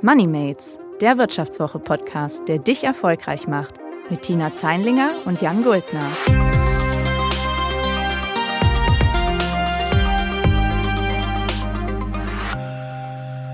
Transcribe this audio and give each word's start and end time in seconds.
Moneymates, 0.00 0.78
der 1.00 1.18
Wirtschaftswoche-Podcast, 1.18 2.46
der 2.46 2.58
dich 2.58 2.84
erfolgreich 2.84 3.48
macht, 3.48 3.74
mit 4.08 4.22
Tina 4.22 4.54
Zeinlinger 4.54 5.10
und 5.24 5.42
Jan 5.42 5.64
Guldner. 5.64 6.37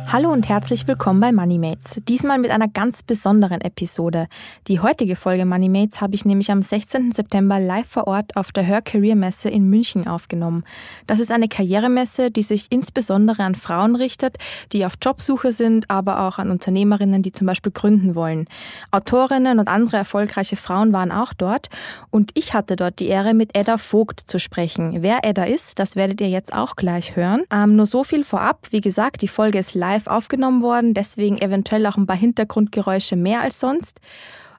Hallo 0.06 0.30
und 0.30 0.48
herzlich 0.48 0.86
willkommen 0.86 1.18
bei 1.18 1.32
Moneymates. 1.32 2.00
Diesmal 2.08 2.38
mit 2.38 2.50
einer 2.52 2.68
ganz 2.68 3.02
besonderen 3.02 3.60
Episode. 3.62 4.28
Die 4.68 4.78
heutige 4.78 5.16
Folge 5.16 5.44
Moneymates 5.44 6.00
habe 6.00 6.14
ich 6.14 6.24
nämlich 6.24 6.52
am 6.52 6.62
16. 6.62 7.10
September 7.12 7.58
live 7.58 7.88
vor 7.88 8.06
Ort 8.06 8.36
auf 8.36 8.52
der 8.52 8.62
Her 8.62 8.80
Career 8.80 9.16
Messe 9.16 9.48
in 9.48 9.68
München 9.68 10.06
aufgenommen. 10.06 10.62
Das 11.08 11.18
ist 11.18 11.32
eine 11.32 11.48
Karrieremesse, 11.48 12.30
die 12.30 12.42
sich 12.42 12.66
insbesondere 12.70 13.42
an 13.42 13.56
Frauen 13.56 13.96
richtet, 13.96 14.38
die 14.72 14.86
auf 14.86 14.94
Jobsuche 15.02 15.50
sind, 15.50 15.90
aber 15.90 16.20
auch 16.20 16.38
an 16.38 16.50
Unternehmerinnen, 16.50 17.22
die 17.22 17.32
zum 17.32 17.48
Beispiel 17.48 17.72
gründen 17.72 18.14
wollen. 18.14 18.46
Autorinnen 18.92 19.58
und 19.58 19.66
andere 19.66 19.96
erfolgreiche 19.96 20.56
Frauen 20.56 20.92
waren 20.92 21.10
auch 21.10 21.32
dort 21.32 21.70
und 22.10 22.30
ich 22.34 22.54
hatte 22.54 22.76
dort 22.76 23.00
die 23.00 23.08
Ehre, 23.08 23.34
mit 23.34 23.56
Edda 23.56 23.78
Vogt 23.78 24.20
zu 24.20 24.38
sprechen. 24.38 25.02
Wer 25.02 25.24
Edda 25.24 25.44
ist, 25.44 25.80
das 25.80 25.96
werdet 25.96 26.20
ihr 26.20 26.28
jetzt 26.28 26.52
auch 26.52 26.76
gleich 26.76 27.16
hören. 27.16 27.42
Ähm, 27.50 27.74
nur 27.74 27.86
so 27.86 28.04
viel 28.04 28.22
vorab. 28.22 28.68
Wie 28.70 28.80
gesagt, 28.80 29.22
die 29.22 29.28
Folge 29.28 29.58
ist 29.58 29.74
live 29.74 29.93
live 29.94 30.06
aufgenommen 30.06 30.62
worden, 30.62 30.94
deswegen 30.94 31.38
eventuell 31.38 31.86
auch 31.86 31.96
ein 31.96 32.06
paar 32.06 32.16
Hintergrundgeräusche 32.16 33.16
mehr 33.16 33.40
als 33.40 33.60
sonst. 33.60 34.00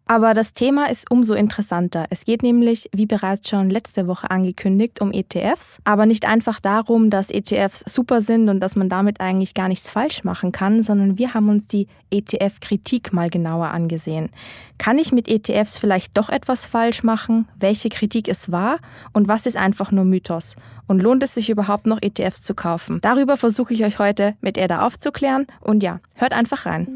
Aber 0.08 0.36
das 0.36 0.54
Thema 0.54 0.90
ist 0.92 1.10
umso 1.10 1.34
interessanter. 1.34 2.06
Es 2.12 2.26
geht 2.26 2.44
nämlich, 2.44 2.90
wie 2.94 3.08
bereits 3.08 3.50
schon 3.50 3.72
letzte 3.72 4.06
Woche 4.06 4.30
angekündigt, 4.30 5.02
um 5.02 5.12
ETFs. 5.12 5.80
Aber 5.84 6.06
nicht 6.06 6.26
einfach 6.26 6.60
darum, 6.60 7.10
dass 7.10 7.32
ETFs 7.32 7.84
super 7.88 8.22
sind 8.22 8.48
und 8.50 8.60
dass 8.60 8.76
man 8.76 8.88
damit 8.88 9.20
eigentlich 9.20 9.56
gar 9.56 9.68
nichts 9.68 9.90
falsch 9.90 10.24
machen 10.24 10.52
kann, 10.52 10.84
sondern 10.84 11.18
wir 11.18 11.34
haben 11.34 11.50
uns 11.50 11.66
die 11.66 11.88
ETF-Kritik 12.12 13.14
mal 13.14 13.32
genauer 13.32 13.70
angesehen. 13.70 14.30
Kann 14.78 15.00
ich 15.00 15.12
mit 15.12 15.28
ETFs 15.28 15.80
vielleicht 15.80 16.16
doch 16.16 16.30
etwas 16.30 16.68
falsch 16.68 17.02
machen? 17.02 17.48
Welche 17.60 17.90
Kritik 17.90 18.28
es 18.28 18.52
war? 18.52 18.78
Und 19.12 19.28
was 19.28 19.48
ist 19.48 19.58
einfach 19.58 19.92
nur 19.92 20.06
Mythos? 20.06 20.56
Und 20.86 21.02
lohnt 21.02 21.24
es 21.24 21.34
sich 21.34 21.50
überhaupt 21.50 21.88
noch 21.88 22.00
ETFs 22.04 22.44
zu 22.44 22.54
kaufen? 22.54 23.00
Darüber 23.02 23.38
versuche 23.38 23.74
ich 23.74 23.84
euch 23.84 23.98
heute 23.98 24.36
mit 24.40 24.60
Eda 24.60 24.86
aufzuklären. 24.86 25.48
Und 25.62 25.82
ja, 25.82 26.00
hört 26.14 26.34
einfach 26.34 26.68
rein. 26.68 26.88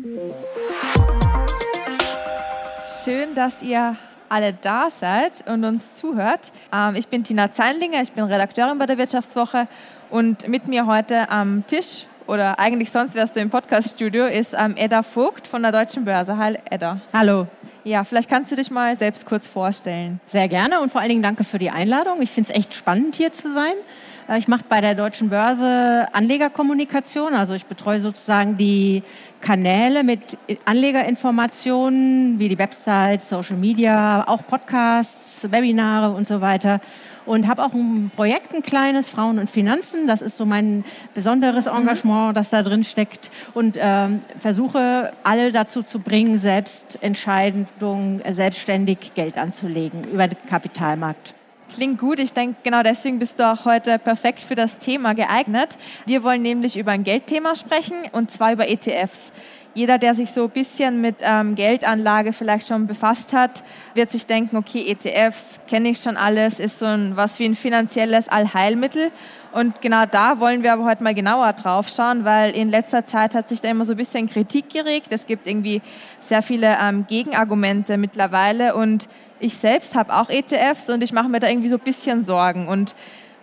Schön, 3.10 3.34
dass 3.34 3.64
ihr 3.64 3.96
alle 4.30 4.54
da 4.54 4.92
seid 4.92 5.44
und 5.48 5.64
uns 5.64 5.96
zuhört. 5.96 6.52
Ähm, 6.72 6.94
ich 6.94 7.08
bin 7.08 7.24
Tina 7.24 7.52
Zeinlinger, 7.52 8.04
ich 8.04 8.12
bin 8.12 8.24
Redakteurin 8.24 8.78
bei 8.78 8.86
der 8.86 9.00
Wirtschaftswoche 9.00 9.68
und 10.12 10.48
mit 10.48 10.68
mir 10.68 10.86
heute 10.86 11.28
am 11.32 11.66
Tisch 11.66 12.06
oder 12.28 12.60
eigentlich 12.60 12.92
sonst 12.92 13.16
wärst 13.16 13.36
du 13.36 13.40
im 13.40 13.50
Podcaststudio 13.50 14.28
ist 14.28 14.54
ähm, 14.56 14.76
Edda 14.78 15.02
Vogt 15.02 15.48
von 15.48 15.64
der 15.64 15.72
Deutschen 15.72 16.06
Börse. 16.06 16.38
Hallo 16.38 16.60
Edda. 16.70 17.02
Hallo. 17.12 17.48
Ja, 17.84 18.04
vielleicht 18.04 18.30
kannst 18.30 18.52
du 18.52 18.56
dich 18.56 18.72
mal 18.72 18.98
selbst 18.98 19.26
kurz 19.26 19.48
vorstellen. 19.48 20.20
Sehr 20.28 20.48
gerne 20.48 20.82
und 20.82 20.92
vor 20.92 21.02
allen 21.02 21.10
Dingen 21.10 21.24
danke 21.24 21.44
für 21.44 21.60
die 21.60 21.70
Einladung. 21.70 22.22
Ich 22.22 22.30
finde 22.30 22.52
es 22.52 22.58
echt 22.58 22.74
spannend 22.74 23.16
hier 23.16 23.32
zu 23.32 23.54
sein. 23.54 23.74
Äh, 24.28 24.38
ich 24.38 24.48
mache 24.48 24.64
bei 24.68 24.82
der 24.82 24.96
Deutschen 24.96 25.30
Börse 25.30 26.08
Anlegerkommunikation, 26.14 27.34
also 27.34 27.54
ich 27.54 27.66
betreue 27.66 28.00
sozusagen 28.00 28.58
die 28.58 29.04
Kanäle 29.42 30.04
mit 30.04 30.38
Anlegerinformationen 30.66 32.40
wie 32.40 32.50
die 32.50 32.60
Website, 32.60 33.22
Social 33.22 33.58
Media, 33.58 34.28
auch 34.28 34.46
Podcasts, 34.46 35.50
Webinare 35.50 36.14
und 36.14 36.28
so 36.28 36.42
weiter 36.42 36.80
und 37.30 37.48
habe 37.48 37.64
auch 37.64 37.74
ein 37.74 38.10
Projekt, 38.16 38.56
ein 38.56 38.64
kleines 38.64 39.08
Frauen 39.08 39.38
und 39.38 39.52
Finanzen. 39.52 40.08
Das 40.08 40.24
ist 40.24 40.36
so 40.36 40.48
mein 40.48 40.84
besonderes 41.14 41.68
mhm. 41.68 41.78
Engagement, 41.78 42.36
das 42.36 42.50
da 42.50 42.64
drin 42.64 42.84
steckt 42.84 43.30
und 43.54 43.78
ähm, 43.80 44.24
versuche 44.40 45.14
alle 45.24 45.52
dazu 45.52 45.84
zu 45.84 46.00
bringen, 46.00 46.40
selbst 46.40 46.98
Entscheidungen, 47.04 48.20
äh, 48.22 48.34
selbstständig 48.34 49.14
Geld 49.14 49.38
anzulegen 49.38 50.06
über 50.06 50.28
den 50.28 50.40
Kapitalmarkt. 50.50 51.36
Klingt 51.72 52.00
gut. 52.00 52.20
Ich 52.20 52.34
denke, 52.34 52.56
genau 52.64 52.82
deswegen 52.82 53.20
bist 53.20 53.40
du 53.40 53.48
auch 53.48 53.64
heute 53.66 54.00
perfekt 54.00 54.42
für 54.42 54.56
das 54.56 54.80
Thema 54.80 55.14
geeignet. 55.14 55.78
Wir 56.08 56.24
wollen 56.24 56.42
nämlich 56.42 56.78
über 56.78 56.94
ein 56.94 57.04
Geldthema 57.04 57.56
sprechen 57.56 57.98
und 58.12 58.32
zwar 58.32 58.54
über 58.54 58.68
ETFs. 58.68 59.32
Jeder, 59.76 60.00
der 60.00 60.16
sich 60.16 60.32
so 60.32 60.46
ein 60.46 60.50
bisschen 60.50 61.00
mit 61.00 61.18
ähm, 61.22 61.54
Geldanlage 61.56 62.34
vielleicht 62.34 62.68
schon 62.68 62.88
befasst 62.88 63.34
hat, 63.34 63.64
wird 63.94 64.12
sich 64.12 64.26
denken, 64.26 64.58
okay, 64.58 64.86
ETFs 64.90 65.62
kenne 65.68 65.90
ich 65.90 66.00
schon 66.00 66.18
alles, 66.18 66.60
ist 66.60 66.80
so 66.80 66.88
ein, 66.88 67.16
was 67.16 67.38
wie 67.40 67.46
ein 67.46 67.54
finanzielles 67.54 68.30
Allheilmittel. 68.30 69.12
Und 69.52 69.82
genau 69.82 70.06
da 70.06 70.40
wollen 70.40 70.64
wir 70.64 70.74
aber 70.74 70.86
heute 70.86 71.04
mal 71.04 71.14
genauer 71.14 71.54
drauf 71.54 71.88
schauen, 71.88 72.26
weil 72.26 72.56
in 72.56 72.70
letzter 72.70 73.06
Zeit 73.06 73.36
hat 73.36 73.48
sich 73.48 73.62
da 73.62 73.70
immer 73.70 73.86
so 73.86 73.94
ein 73.94 73.98
bisschen 73.98 74.28
Kritik 74.28 74.70
geregt. 74.70 75.12
Es 75.12 75.28
gibt 75.28 75.48
irgendwie 75.48 75.82
sehr 76.20 76.42
viele 76.42 76.78
ähm, 76.82 77.06
Gegenargumente 77.08 77.98
mittlerweile 77.98 78.76
und 78.76 79.08
ich 79.40 79.56
selbst 79.56 79.96
habe 79.96 80.14
auch 80.14 80.30
ETFs 80.30 80.90
und 80.90 81.04
ich 81.04 81.14
mache 81.14 81.30
mir 81.30 81.40
da 81.40 81.48
irgendwie 81.48 81.70
so 81.70 81.78
ein 81.78 81.84
bisschen 81.84 82.24
Sorgen. 82.24 82.68
Und 82.68 82.96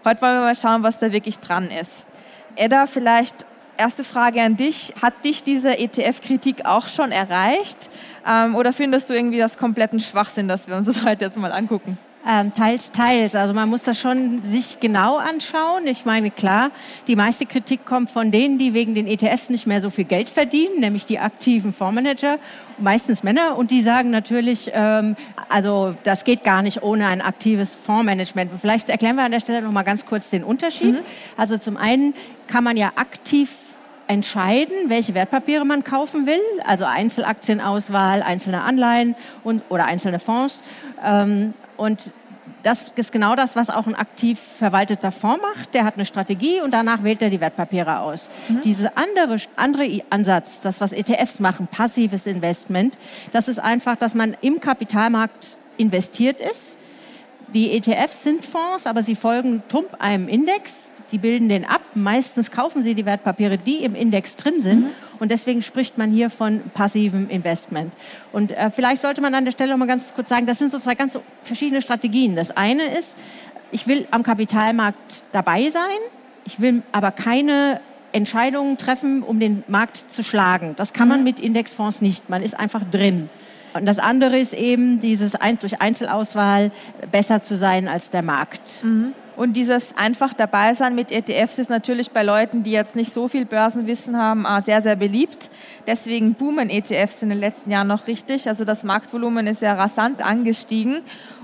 heute 0.04 0.22
wollen 0.22 0.34
wir 0.34 0.42
mal 0.42 0.56
schauen, 0.56 0.82
was 0.82 0.98
da 0.98 1.12
wirklich 1.12 1.38
dran 1.38 1.70
ist. 1.70 2.04
Edda, 2.56 2.86
vielleicht 2.86 3.47
erste 3.78 4.04
Frage 4.04 4.42
an 4.42 4.56
dich. 4.56 4.94
Hat 5.03 5.25
dich 5.25 5.42
diese 5.42 5.78
ETF-Kritik 5.78 6.64
auch 6.64 6.88
schon 6.88 7.12
erreicht? 7.12 7.91
Ähm, 8.26 8.54
oder 8.54 8.72
findest 8.72 9.10
du 9.10 9.14
irgendwie 9.14 9.38
das 9.38 9.59
kompletten 9.59 10.00
Schwachsinn, 10.00 10.48
dass 10.48 10.69
wir 10.69 10.76
uns 10.76 10.87
das 10.87 11.04
heute 11.04 11.25
jetzt 11.26 11.38
mal 11.38 11.53
angucken? 11.53 11.98
Ähm, 12.28 12.53
teils, 12.53 12.91
teils. 12.91 13.36
Also 13.36 13.54
man 13.54 13.69
muss 13.69 13.84
das 13.84 14.00
schon 14.00 14.42
sich 14.42 14.81
genau 14.81 15.19
anschauen. 15.19 15.86
Ich 15.86 16.04
meine, 16.04 16.32
klar, 16.32 16.72
die 17.06 17.15
meiste 17.15 17.47
Kritik 17.47 17.86
kommt 17.86 18.10
von 18.10 18.32
denen, 18.32 18.59
die 18.59 18.75
wegen 18.75 18.97
den 18.97 19.06
ETFs 19.06 19.48
nicht 19.48 19.69
mehr 19.69 19.81
so 19.81 19.91
viel 19.91 20.06
Geld 20.06 20.28
verdienen, 20.28 20.81
nämlich 20.81 21.06
die 21.06 21.20
aktiven 21.20 21.72
Fondsmanager, 21.72 22.38
meistens 22.78 23.22
Männer. 23.22 23.56
Und 23.56 23.70
die 23.70 23.81
sagen 23.81 24.10
natürlich, 24.10 24.72
ähm, 24.75 25.15
also 25.48 25.94
das 26.03 26.25
geht 26.25 26.42
gar 26.42 26.62
nicht 26.62 26.82
ohne 26.82 27.06
ein 27.06 27.20
aktives 27.20 27.76
Fondsmanagement. 27.76 28.50
Vielleicht 28.60 28.88
erklären 28.88 29.15
wir 29.15 29.22
an 29.22 29.31
der 29.31 29.41
Stelle 29.41 29.62
noch 29.62 29.70
mal 29.70 29.84
ganz 29.84 30.04
kurz 30.04 30.28
den 30.28 30.42
Unterschied. 30.42 30.94
Mhm. 30.94 31.04
Also 31.36 31.59
zum 31.59 31.76
einen 31.76 32.12
kann 32.48 32.65
man 32.65 32.76
ja 32.76 32.91
aktiv 32.97 33.66
entscheiden, 34.08 34.88
welche 34.88 35.14
Wertpapiere 35.14 35.64
man 35.64 35.84
kaufen 35.84 36.26
will, 36.26 36.40
also 36.64 36.84
Einzelaktienauswahl, 36.84 38.22
einzelne 38.22 38.62
Anleihen 38.62 39.14
und, 39.44 39.62
oder 39.68 39.84
einzelne 39.84 40.18
Fonds. 40.18 40.62
Ähm, 41.04 41.54
und 41.76 42.12
das 42.62 42.86
ist 42.96 43.12
genau 43.12 43.36
das, 43.36 43.54
was 43.54 43.70
auch 43.70 43.86
ein 43.86 43.94
aktiv 43.94 44.40
verwalteter 44.40 45.12
Fonds 45.12 45.40
macht. 45.40 45.74
Der 45.74 45.84
hat 45.84 45.94
eine 45.94 46.04
Strategie 46.04 46.60
und 46.60 46.72
danach 46.72 47.04
wählt 47.04 47.22
er 47.22 47.30
die 47.30 47.40
Wertpapiere 47.40 48.00
aus. 48.00 48.28
Mhm. 48.48 48.60
Dieser 48.62 48.92
andere, 48.96 49.36
andere 49.54 50.02
Ansatz, 50.10 50.60
das, 50.60 50.80
was 50.80 50.92
ETFs 50.92 51.38
machen, 51.38 51.68
passives 51.68 52.26
Investment, 52.26 52.96
das 53.30 53.46
ist 53.46 53.60
einfach, 53.60 53.96
dass 53.96 54.14
man 54.14 54.36
im 54.40 54.60
Kapitalmarkt 54.60 55.58
investiert 55.76 56.40
ist 56.40 56.78
die 57.54 57.72
ETFs 57.72 58.24
sind 58.24 58.44
Fonds, 58.44 58.86
aber 58.86 59.02
sie 59.02 59.14
folgen 59.14 59.62
tump 59.68 59.88
einem 60.00 60.28
Index. 60.28 60.90
Die 61.12 61.18
bilden 61.18 61.48
den 61.48 61.64
ab. 61.64 61.82
Meistens 61.94 62.50
kaufen 62.50 62.82
sie 62.82 62.94
die 62.94 63.06
Wertpapiere, 63.06 63.56
die 63.56 63.84
im 63.84 63.94
Index 63.94 64.36
drin 64.36 64.60
sind. 64.60 64.84
Mhm. 64.84 64.90
Und 65.20 65.30
deswegen 65.30 65.62
spricht 65.62 65.96
man 65.96 66.10
hier 66.10 66.28
von 66.28 66.60
passivem 66.74 67.30
Investment. 67.30 67.92
Und 68.32 68.50
äh, 68.50 68.70
vielleicht 68.70 69.00
sollte 69.00 69.20
man 69.20 69.34
an 69.34 69.44
der 69.44 69.52
Stelle 69.52 69.70
noch 69.70 69.78
mal 69.78 69.86
ganz 69.86 70.12
kurz 70.14 70.28
sagen, 70.28 70.46
das 70.46 70.58
sind 70.58 70.72
so 70.72 70.78
zwei 70.78 70.96
ganz 70.96 71.18
verschiedene 71.44 71.82
Strategien. 71.82 72.34
Das 72.34 72.50
eine 72.56 72.84
ist, 72.84 73.16
ich 73.70 73.86
will 73.86 74.06
am 74.10 74.24
Kapitalmarkt 74.24 75.22
dabei 75.32 75.70
sein. 75.70 75.82
Ich 76.44 76.60
will 76.60 76.82
aber 76.90 77.12
keine 77.12 77.80
Entscheidungen 78.12 78.76
treffen, 78.76 79.22
um 79.22 79.38
den 79.38 79.62
Markt 79.68 80.10
zu 80.10 80.24
schlagen. 80.24 80.74
Das 80.76 80.92
kann 80.92 81.06
man 81.06 81.18
mhm. 81.18 81.24
mit 81.24 81.40
Indexfonds 81.40 82.00
nicht. 82.02 82.28
Man 82.28 82.42
ist 82.42 82.58
einfach 82.58 82.82
drin. 82.90 83.28
Und 83.76 83.87
das 83.87 83.98
andere 83.98 84.38
ist 84.38 84.54
eben 84.54 85.00
dieses 85.00 85.37
durch 85.60 85.81
Einzelauswahl 85.81 86.70
besser 87.10 87.42
zu 87.42 87.56
sein 87.56 87.88
als 87.88 88.10
der 88.10 88.22
Markt. 88.22 88.84
Mhm. 88.84 89.12
Und 89.37 89.53
dieses 89.53 89.94
einfach 89.98 90.32
dabei 90.32 90.72
sein 90.72 90.94
mit 90.94 91.12
ETFs 91.12 91.59
ist 91.59 91.69
natürlich 91.69 92.10
bei 92.10 92.22
Leuten, 92.22 92.62
die 92.62 92.70
jetzt 92.70 92.97
nicht 92.97 93.12
so 93.12 93.28
viel 93.28 93.44
Börsenwissen 93.44 94.16
haben, 94.16 94.47
sehr, 94.62 94.81
sehr 94.81 94.97
beliebt. 94.97 95.50
Deswegen 95.86 96.33
boomen 96.34 96.71
ETFs 96.71 97.22
in 97.22 97.28
den 97.28 97.39
letzten 97.39 97.71
Jahren 97.71 97.89
noch 97.89 98.06
richtig. 98.06 98.48
Also 98.48 98.65
das 98.65 98.83
Marktvolumen 98.83 99.47
ist 99.47 99.60
ja 99.60 99.74
rasant 99.74 100.22
angestiegen. 100.22 101.03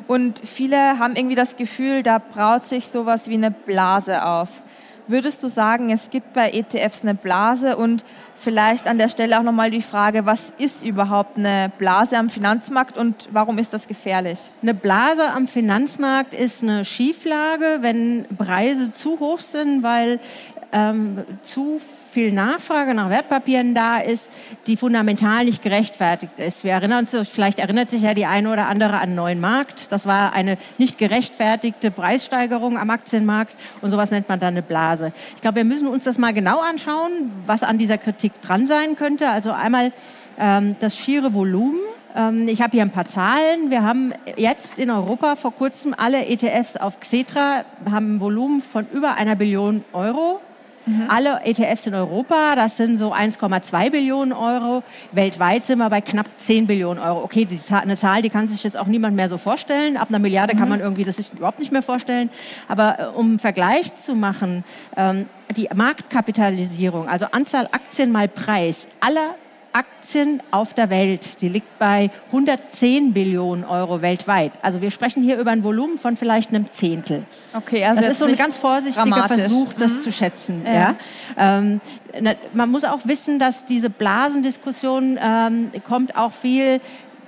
Und 0.09 0.41
viele 0.43 0.99
haben 0.99 1.17
irgendwie 1.17 1.35
das 1.35 1.57
Gefühl, 1.57 2.03
da 2.03 2.19
braut 2.19 2.67
sich 2.67 2.87
sowas 2.87 3.29
wie 3.29 3.35
eine 3.35 3.51
Blase 3.51 4.25
auf. 4.25 4.63
Würdest 5.09 5.43
du 5.43 5.49
sagen, 5.49 5.91
es 5.91 6.11
gibt 6.11 6.33
bei 6.33 6.51
ETFs 6.51 7.03
eine 7.03 7.15
Blase 7.15 7.77
und 7.77 8.05
vielleicht 8.35 8.87
an 8.87 8.99
der 8.99 9.09
Stelle 9.09 9.39
auch 9.39 9.43
nochmal 9.43 9.71
die 9.71 9.83
Frage, 9.83 10.27
was 10.27 10.53
ist 10.59 10.85
überhaupt 10.85 11.37
eine 11.37 11.73
Blase 11.79 12.17
am 12.17 12.31
Finanzmarkt 12.31 12.97
und 12.97 13.29
warum 13.33 13.59
ist 13.59 13.73
das 13.73 13.89
gefährlich? 13.89 14.39
Eine 14.63 14.75
Blase 14.75 15.31
am 15.31 15.49
Finanzmarkt 15.49 16.35
ist 16.35 16.63
eine 16.63 16.85
Schieflage, 16.85 17.79
wenn 17.81 18.27
Preise 18.37 18.93
zu 18.93 19.19
hoch 19.19 19.41
sind, 19.41 19.83
weil 19.83 20.21
ähm, 20.73 21.25
zu 21.43 21.81
viel 22.13 22.33
Nachfrage 22.33 22.95
nach 22.95 23.09
Wertpapieren 23.09 23.75
da 23.75 23.99
ist, 23.99 24.33
die 24.67 24.77
fundamental 24.77 25.45
nicht 25.45 25.63
gerechtfertigt 25.63 26.39
ist. 26.39 26.65
Wir 26.65 26.73
erinnern 26.73 27.07
uns, 27.07 27.29
vielleicht 27.29 27.59
erinnert 27.59 27.89
sich 27.89 28.03
ja 28.03 28.15
die 28.15 28.27
eine 28.27 28.53
oder 28.53 28.69
andere 28.69 28.99
an 28.99 29.15
neuen 29.15 29.41
Markt. 29.41 29.93
Das 29.93 30.07
war 30.07 30.33
eine 30.33 30.59
nicht 30.79 30.99
gerechtfertigte 30.99 31.91
Preissteigerung 31.91 32.79
am 32.79 32.91
Aktienmarkt 32.91 33.57
und 33.81 33.91
sowas 33.91 34.11
nennt 34.11 34.29
man 34.29 34.41
dann 34.41 34.55
eine 34.55 34.63
Blase. 34.63 35.13
Ich 35.35 35.41
glaube, 35.41 35.57
wir 35.57 35.65
müssen 35.65 35.87
uns 35.87 36.05
das 36.05 36.19
mal 36.19 36.35
genau 36.35 36.61
anschauen, 36.61 37.31
was 37.47 37.63
an 37.63 37.79
dieser 37.79 37.99
Kritik 37.99 38.41
dran 38.43 38.67
sein 38.67 38.97
könnte. 38.97 39.31
Also 39.31 39.53
einmal 39.53 39.93
ähm, 40.39 40.77
das 40.81 40.97
schiere 40.97 41.35
Volumen 41.35 41.81
ähm, 42.15 42.47
ich 42.47 42.61
habe 42.61 42.73
hier 42.73 42.83
ein 42.83 42.91
paar 42.91 43.07
Zahlen. 43.07 43.71
Wir 43.71 43.83
haben 43.83 44.13
jetzt 44.37 44.79
in 44.79 44.91
Europa 44.91 45.37
vor 45.37 45.55
kurzem 45.55 45.95
alle 45.97 46.27
ETFs 46.27 46.77
auf 46.77 47.01
Xetra, 47.01 47.65
haben 47.91 48.17
ein 48.17 48.21
Volumen 48.21 48.61
von 48.61 48.87
über 48.93 49.15
einer 49.15 49.35
Billion 49.35 49.83
Euro 49.95 50.41
Mhm. 50.87 51.05
Alle 51.09 51.41
ETFs 51.45 51.87
in 51.87 51.95
Europa, 51.95 52.55
das 52.57 52.77
sind 52.77 52.97
so 52.97 53.13
1,2 53.13 53.91
Billionen 53.91 54.33
Euro. 54.33 54.83
Weltweit 55.13 55.63
sind 55.63 55.79
wir 55.79 55.91
bei 55.91 56.01
knapp 56.01 56.27
10 56.37 56.67
Billionen 56.67 57.03
Euro. 57.03 57.23
Okay, 57.23 57.45
die, 57.45 57.59
eine 57.73 57.97
Zahl, 57.97 58.23
die 58.23 58.29
kann 58.29 58.49
sich 58.49 58.65
jetzt 58.65 58.77
auch 58.77 58.87
niemand 58.87 59.17
mehr 59.17 59.29
so 59.29 59.39
vorstellen. 59.39 59.97
Ab 59.97 60.09
einer 60.09 60.19
Milliarde 60.19 60.55
mhm. 60.55 60.59
kann 60.59 60.69
man 60.69 60.81
irgendwie 60.81 61.05
das 61.05 61.17
sich 61.17 61.33
überhaupt 61.33 61.59
nicht 61.59 61.73
mehr 61.73 61.83
vorstellen. 61.83 62.31
Aber 62.69 62.99
äh, 62.99 63.05
um 63.07 63.27
einen 63.27 63.39
Vergleich 63.39 63.95
zu 63.97 64.15
machen, 64.15 64.65
ähm, 64.97 65.27
die 65.57 65.69
Marktkapitalisierung, 65.75 67.09
also 67.09 67.27
Anzahl 67.31 67.69
Aktien 67.73 68.11
mal 68.11 68.29
Preis 68.29 68.89
aller 69.01 69.35
Aktien 69.73 70.43
auf 70.51 70.75
der 70.75 70.91
Welt, 70.91 71.41
die 71.41 71.49
liegt 71.49 71.79
bei 71.79 72.11
110 72.27 73.13
Billionen 73.13 73.65
Euro 73.65 74.03
weltweit. 74.03 74.53
Also 74.63 74.83
wir 74.83 74.91
sprechen 74.91 75.23
hier 75.23 75.39
über 75.39 75.51
ein 75.51 75.65
Volumen 75.65 75.99
von 75.99 76.17
vielleicht 76.17 76.51
einem 76.51 76.71
Zehntel. 76.71 77.25
Okay, 77.55 77.85
also 77.85 78.03
das 78.03 78.13
ist 78.13 78.19
so 78.19 78.27
ein 78.27 78.37
ganz 78.37 78.59
vorsichtiger 78.59 79.29
Versuch, 79.29 79.73
das 79.75 79.95
mhm. 79.95 80.01
zu 80.01 80.13
schätzen. 80.13 80.63
Ja. 80.67 80.73
ja. 80.73 80.97
Ähm, 81.37 81.81
man 82.53 82.71
muss 82.71 82.85
auch 82.85 83.01
wissen, 83.05 83.39
dass 83.39 83.65
diese 83.67 83.89
Blasendiskussion 83.89 85.19
ähm, 85.23 85.71
kommt 85.87 86.17
auch 86.17 86.33
viel 86.33 86.81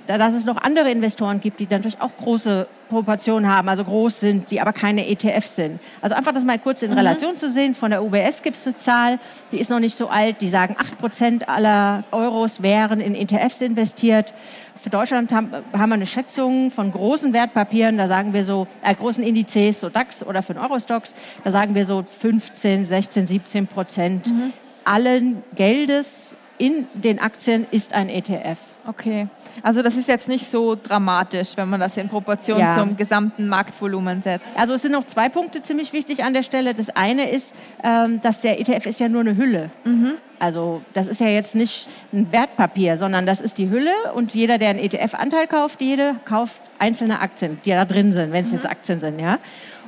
dass 0.07 0.33
es 0.33 0.45
noch 0.45 0.57
andere 0.57 0.91
Investoren 0.91 1.39
gibt, 1.39 1.59
die 1.59 1.67
natürlich 1.69 1.99
auch 2.01 2.15
große 2.17 2.67
Proportionen 2.89 3.49
haben, 3.49 3.67
also 3.67 3.83
groß 3.83 4.19
sind, 4.19 4.51
die 4.51 4.61
aber 4.61 4.73
keine 4.73 5.07
ETFs 5.07 5.55
sind. 5.55 5.79
Also 6.01 6.15
einfach 6.15 6.33
das 6.33 6.43
mal 6.43 6.59
kurz 6.59 6.83
in 6.83 6.91
mhm. 6.91 6.97
Relation 6.97 7.35
zu 7.35 7.49
sehen. 7.49 7.73
Von 7.73 7.91
der 7.91 8.03
UBS 8.03 8.43
gibt 8.43 8.55
es 8.55 8.67
eine 8.67 8.75
Zahl, 8.75 9.19
die 9.51 9.59
ist 9.59 9.69
noch 9.69 9.79
nicht 9.79 9.95
so 9.95 10.07
alt, 10.07 10.41
die 10.41 10.47
sagen, 10.47 10.75
8% 11.01 11.45
aller 11.45 12.03
Euros 12.11 12.61
wären 12.61 13.01
in 13.01 13.15
ETFs 13.15 13.61
investiert. 13.61 14.33
Für 14.75 14.89
Deutschland 14.89 15.31
haben, 15.31 15.51
haben 15.73 15.89
wir 15.89 15.95
eine 15.95 16.05
Schätzung 16.05 16.69
von 16.69 16.91
großen 16.91 17.33
Wertpapieren, 17.33 17.97
da 17.97 18.07
sagen 18.07 18.33
wir 18.33 18.45
so, 18.45 18.67
äh, 18.83 18.93
großen 18.93 19.23
Indizes, 19.23 19.79
so 19.79 19.89
DAX 19.89 20.23
oder 20.23 20.43
für 20.43 20.53
den 20.53 20.61
Eurostocks, 20.61 21.15
da 21.43 21.51
sagen 21.51 21.73
wir 21.73 21.85
so 21.85 22.03
15, 22.03 22.85
16, 22.85 23.27
17 23.27 23.67
Prozent 23.67 24.27
mhm. 24.27 24.53
allen 24.83 25.43
Geldes 25.55 26.35
in 26.57 26.87
den 26.93 27.19
Aktien 27.19 27.65
ist 27.71 27.93
ein 27.93 28.09
ETF. 28.09 28.59
Okay, 28.87 29.27
also 29.61 29.81
das 29.81 29.97
ist 29.97 30.07
jetzt 30.07 30.27
nicht 30.27 30.49
so 30.49 30.75
dramatisch, 30.75 31.57
wenn 31.57 31.69
man 31.69 31.79
das 31.79 31.97
in 31.97 32.07
Proportion 32.07 32.59
ja. 32.59 32.77
zum 32.77 32.95
gesamten 32.95 33.47
Marktvolumen 33.47 34.21
setzt. 34.21 34.57
Also 34.57 34.73
es 34.73 34.83
sind 34.83 34.91
noch 34.91 35.05
zwei 35.05 35.27
Punkte 35.29 35.61
ziemlich 35.61 35.91
wichtig 35.91 36.23
an 36.23 36.33
der 36.33 36.43
Stelle. 36.43 36.73
Das 36.73 36.95
eine 36.95 37.29
ist, 37.29 37.55
ähm, 37.83 38.21
dass 38.21 38.41
der 38.41 38.59
ETF 38.59 38.85
ist 38.85 38.99
ja 38.99 39.09
nur 39.09 39.21
eine 39.21 39.35
Hülle. 39.35 39.71
Mhm. 39.83 40.13
Also 40.39 40.81
das 40.93 41.07
ist 41.07 41.19
ja 41.21 41.27
jetzt 41.27 41.55
nicht 41.55 41.87
ein 42.13 42.31
Wertpapier, 42.31 42.97
sondern 42.97 43.25
das 43.25 43.41
ist 43.41 43.57
die 43.57 43.69
Hülle 43.69 43.93
und 44.13 44.33
jeder, 44.33 44.57
der 44.57 44.69
einen 44.69 44.79
ETF-Anteil 44.79 45.47
kauft, 45.47 45.81
jede 45.81 46.15
kauft 46.25 46.61
einzelne 46.77 47.21
Aktien, 47.21 47.57
die 47.65 47.71
da 47.71 47.85
drin 47.85 48.11
sind, 48.11 48.31
wenn 48.31 48.43
es 48.43 48.51
mhm. 48.51 48.57
jetzt 48.57 48.69
Aktien 48.69 48.99
sind, 48.99 49.19
ja. 49.19 49.39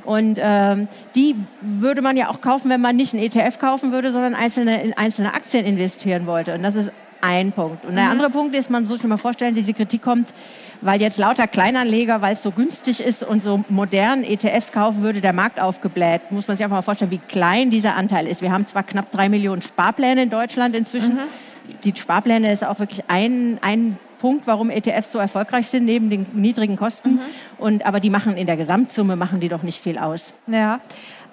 Und 0.08 0.38
ähm, 0.40 0.88
die 1.14 1.36
würde 1.60 2.00
man 2.00 2.16
ja 2.16 2.30
auch 2.30 2.40
kaufen, 2.40 2.70
wenn 2.70 2.80
man 2.80 2.96
nicht 2.96 3.12
einen 3.12 3.22
ETF 3.22 3.58
kaufen 3.58 3.92
würde, 3.92 4.10
sondern 4.10 4.34
einzelne, 4.34 4.82
in 4.82 4.94
einzelne 4.94 5.34
Aktien 5.34 5.66
investieren 5.66 6.24
wollte. 6.24 6.54
Und 6.54 6.62
das 6.62 6.76
ist 6.76 6.92
ein 7.20 7.52
Punkt. 7.52 7.84
Und 7.84 7.94
der 7.94 8.04
mhm. 8.04 8.12
andere 8.12 8.30
Punkt 8.30 8.56
ist, 8.56 8.70
man 8.70 8.84
muss 8.84 9.00
sich 9.00 9.06
mal 9.06 9.18
vorstellen, 9.18 9.52
diese 9.54 9.74
Kritik 9.74 10.00
kommt, 10.00 10.32
weil 10.80 10.98
jetzt 11.02 11.18
lauter 11.18 11.46
Kleinanleger, 11.46 12.22
weil 12.22 12.32
es 12.32 12.42
so 12.42 12.52
günstig 12.52 13.00
ist 13.00 13.22
und 13.22 13.42
so 13.42 13.62
modern 13.68 14.24
ETFs 14.24 14.72
kaufen 14.72 15.02
würde, 15.02 15.20
der 15.20 15.34
Markt 15.34 15.60
aufgebläht. 15.60 16.30
Muss 16.30 16.48
man 16.48 16.56
sich 16.56 16.64
einfach 16.64 16.78
mal 16.78 16.82
vorstellen, 16.82 17.10
wie 17.10 17.18
klein 17.18 17.68
dieser 17.68 17.94
Anteil 17.94 18.26
ist. 18.26 18.40
Wir 18.40 18.50
haben 18.50 18.64
zwar 18.64 18.84
knapp 18.84 19.10
drei 19.10 19.28
Millionen 19.28 19.60
Sparpläne 19.60 20.22
in 20.22 20.30
Deutschland 20.30 20.74
inzwischen. 20.74 21.16
Mhm. 21.16 21.82
Die 21.84 21.94
Sparpläne 21.94 22.50
ist 22.50 22.64
auch 22.64 22.78
wirklich 22.78 23.04
ein, 23.08 23.58
ein 23.60 23.98
Punkt, 24.18 24.46
warum 24.46 24.70
ETFs 24.70 25.12
so 25.12 25.18
erfolgreich 25.18 25.68
sind, 25.68 25.84
neben 25.84 26.10
den 26.10 26.26
niedrigen 26.32 26.76
Kosten. 26.76 27.14
Mhm. 27.14 27.20
Und, 27.58 27.86
aber 27.86 28.00
die 28.00 28.10
machen 28.10 28.36
in 28.36 28.46
der 28.46 28.56
Gesamtsumme 28.56 29.16
machen 29.16 29.40
die 29.40 29.48
doch 29.48 29.62
nicht 29.62 29.80
viel 29.80 29.98
aus. 29.98 30.34
Ja. 30.46 30.80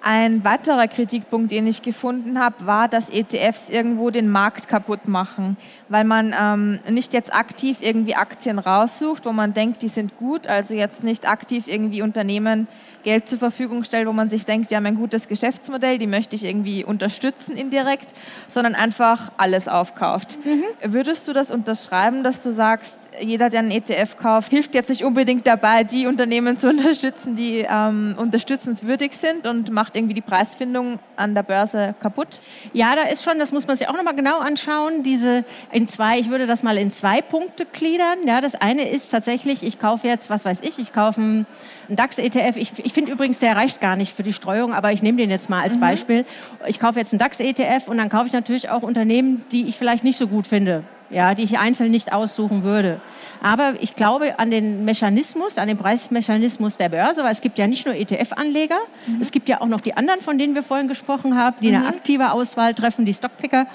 Ein 0.07 0.43
weiterer 0.43 0.87
Kritikpunkt, 0.87 1.51
den 1.51 1.65
ich 1.65 1.81
gefunden 1.81 2.37
habe, 2.37 2.67
war, 2.67 2.87
dass 2.87 3.09
ETFs 3.09 3.69
irgendwo 3.69 4.11
den 4.11 4.29
Markt 4.29 4.67
kaputt 4.67 5.07
machen, 5.07 5.57
weil 5.89 6.03
man 6.03 6.31
ähm, 6.39 6.79
nicht 6.87 7.11
jetzt 7.15 7.33
aktiv 7.33 7.79
irgendwie 7.81 8.13
Aktien 8.13 8.59
raussucht, 8.59 9.25
wo 9.25 9.33
man 9.33 9.55
denkt, 9.55 9.81
die 9.81 9.87
sind 9.87 10.15
gut, 10.17 10.45
also 10.45 10.75
jetzt 10.75 11.03
nicht 11.03 11.27
aktiv 11.27 11.67
irgendwie 11.67 12.03
Unternehmen 12.03 12.67
Geld 13.06 13.30
zur 13.30 13.38
Verfügung 13.40 13.84
stellt, 13.84 14.07
wo 14.07 14.12
man 14.12 14.30
sich 14.30 14.46
denkt, 14.46 14.72
die 14.72 14.75
haben 14.75 14.86
ein 14.86 14.96
gutes 14.96 15.28
Geschäftsmodell, 15.28 16.00
die 16.00 16.07
möchte 16.07 16.36
ich 16.36 16.44
irgendwie 16.44 16.84
unterstützen 16.84 17.56
indirekt, 17.56 18.13
sondern 18.50 18.75
einfach 18.75 19.31
alles 19.38 19.68
aufkauft. 19.68 20.40
Mhm. 20.44 20.63
Würdest 20.92 21.28
du 21.28 21.34
das 21.34 21.52
unterschreiben, 21.52 22.24
dass 22.24 22.42
du 22.42 22.52
sagst, 22.52 22.98
jeder, 23.22 23.50
der 23.50 23.60
einen 23.60 23.72
ETF 23.72 24.18
kauft, 24.18 24.50
hilft 24.50 24.74
jetzt 24.74 24.90
nicht 24.90 25.04
unbedingt 25.04 25.46
dabei, 25.46 25.84
die 25.84 26.07
Unternehmen 26.07 26.57
zu 26.57 26.68
unterstützen, 26.75 27.36
die 27.36 27.66
ähm, 27.69 28.16
unterstützenswürdig 28.18 29.16
sind 29.16 29.46
und 29.46 29.72
macht 29.72 29.96
irgendwie 29.96 30.16
die 30.16 30.22
Preisfindung 30.22 31.00
an 31.16 31.36
der 31.36 31.44
Börse 31.44 31.94
kaputt? 32.00 32.40
Ja, 32.74 32.96
da 32.96 33.04
ist 33.04 33.24
schon, 33.24 33.38
das 33.38 33.52
muss 33.52 33.68
man 33.68 33.78
sich 33.78 33.88
auch 33.88 33.96
nochmal 33.96 34.16
genau 34.16 34.40
anschauen, 34.40 35.04
diese 35.04 35.46
in 35.72 35.88
zwei, 35.88 36.18
ich 36.18 36.30
würde 36.31 36.48
das 36.48 36.63
mal 36.63 36.78
in 36.78 36.90
zwei 36.90 37.22
Punkte 37.22 37.66
gliedern. 37.66 38.18
Ja, 38.25 38.42
das 38.42 38.56
eine 38.56 38.90
ist 38.90 39.10
tatsächlich, 39.10 39.62
ich 39.62 39.78
kaufe 39.78 40.07
jetzt, 40.07 40.31
was 40.31 40.44
weiß 40.44 40.62
ich, 40.63 40.80
ich 40.80 40.92
kaufe 40.92 41.22
einen 41.22 41.46
DAX-ETF. 41.90 42.57
Ich, 42.57 42.84
ich 42.84 42.94
finde 42.95 43.12
übrigens, 43.12 43.39
der 43.39 43.56
reicht 43.56 43.80
gar 43.80 43.95
nicht 43.95 44.15
für 44.15 44.24
die 44.24 44.33
Streuung, 44.33 44.74
aber 44.74 44.92
ich 44.92 45.03
nehme 45.03 45.19
den 45.19 45.30
jetzt 45.30 45.50
mal 45.50 45.62
als 45.62 45.75
mhm. 45.75 45.81
Beispiel. 45.81 46.25
Ich 46.65 46.80
kaufe 46.80 46.97
jetzt 46.97 47.13
einen 47.13 47.19
DAX-ETF 47.19 47.88
und 47.88 47.97
dann 47.97 48.09
kaufe 48.09 48.25
ich 48.25 48.33
natürlich 48.33 48.69
auch 48.69 48.81
Unternehmen, 48.81 49.45
die 49.51 49.68
ich 49.68 49.77
vielleicht 49.77 50.03
nicht 50.03 50.18
so 50.18 50.27
gut 50.27 50.47
finde. 50.47 50.83
Ja, 51.12 51.36
die 51.36 51.44
ich 51.44 51.59
einzeln 51.59 51.92
nicht 51.92 52.12
aussuchen 52.12 52.63
würde. 52.63 53.00
Aber 53.39 53.75
ich 53.80 53.95
glaube 53.95 54.39
an 54.39 54.50
den 54.50 54.86
Mechanismus, 54.86 55.59
an 55.59 55.68
den 55.68 55.77
Preismechanismus 55.77 56.77
der 56.77 56.89
Börse, 56.89 57.24
weil 57.24 57.31
es 57.31 57.42
gibt 57.42 57.59
ja 57.59 57.68
nicht 57.68 57.86
nur 57.86 57.94
ETF-Anleger, 57.94 58.80
mhm. 59.06 59.21
es 59.21 59.31
gibt 59.31 59.47
ja 59.47 59.62
auch 59.62 59.68
noch 59.68 59.81
die 59.81 59.95
anderen, 59.95 60.21
von 60.21 60.39
denen 60.39 60.56
wir 60.56 60.63
vorhin 60.63 60.88
gesprochen 60.88 61.38
haben, 61.38 61.57
die 61.62 61.69
mhm. 61.69 61.75
eine 61.75 61.88
aktive 61.89 62.31
Auswahl 62.31 62.74
treffen, 62.74 63.06
die 63.06 63.13
Stockpicker. 63.13 63.68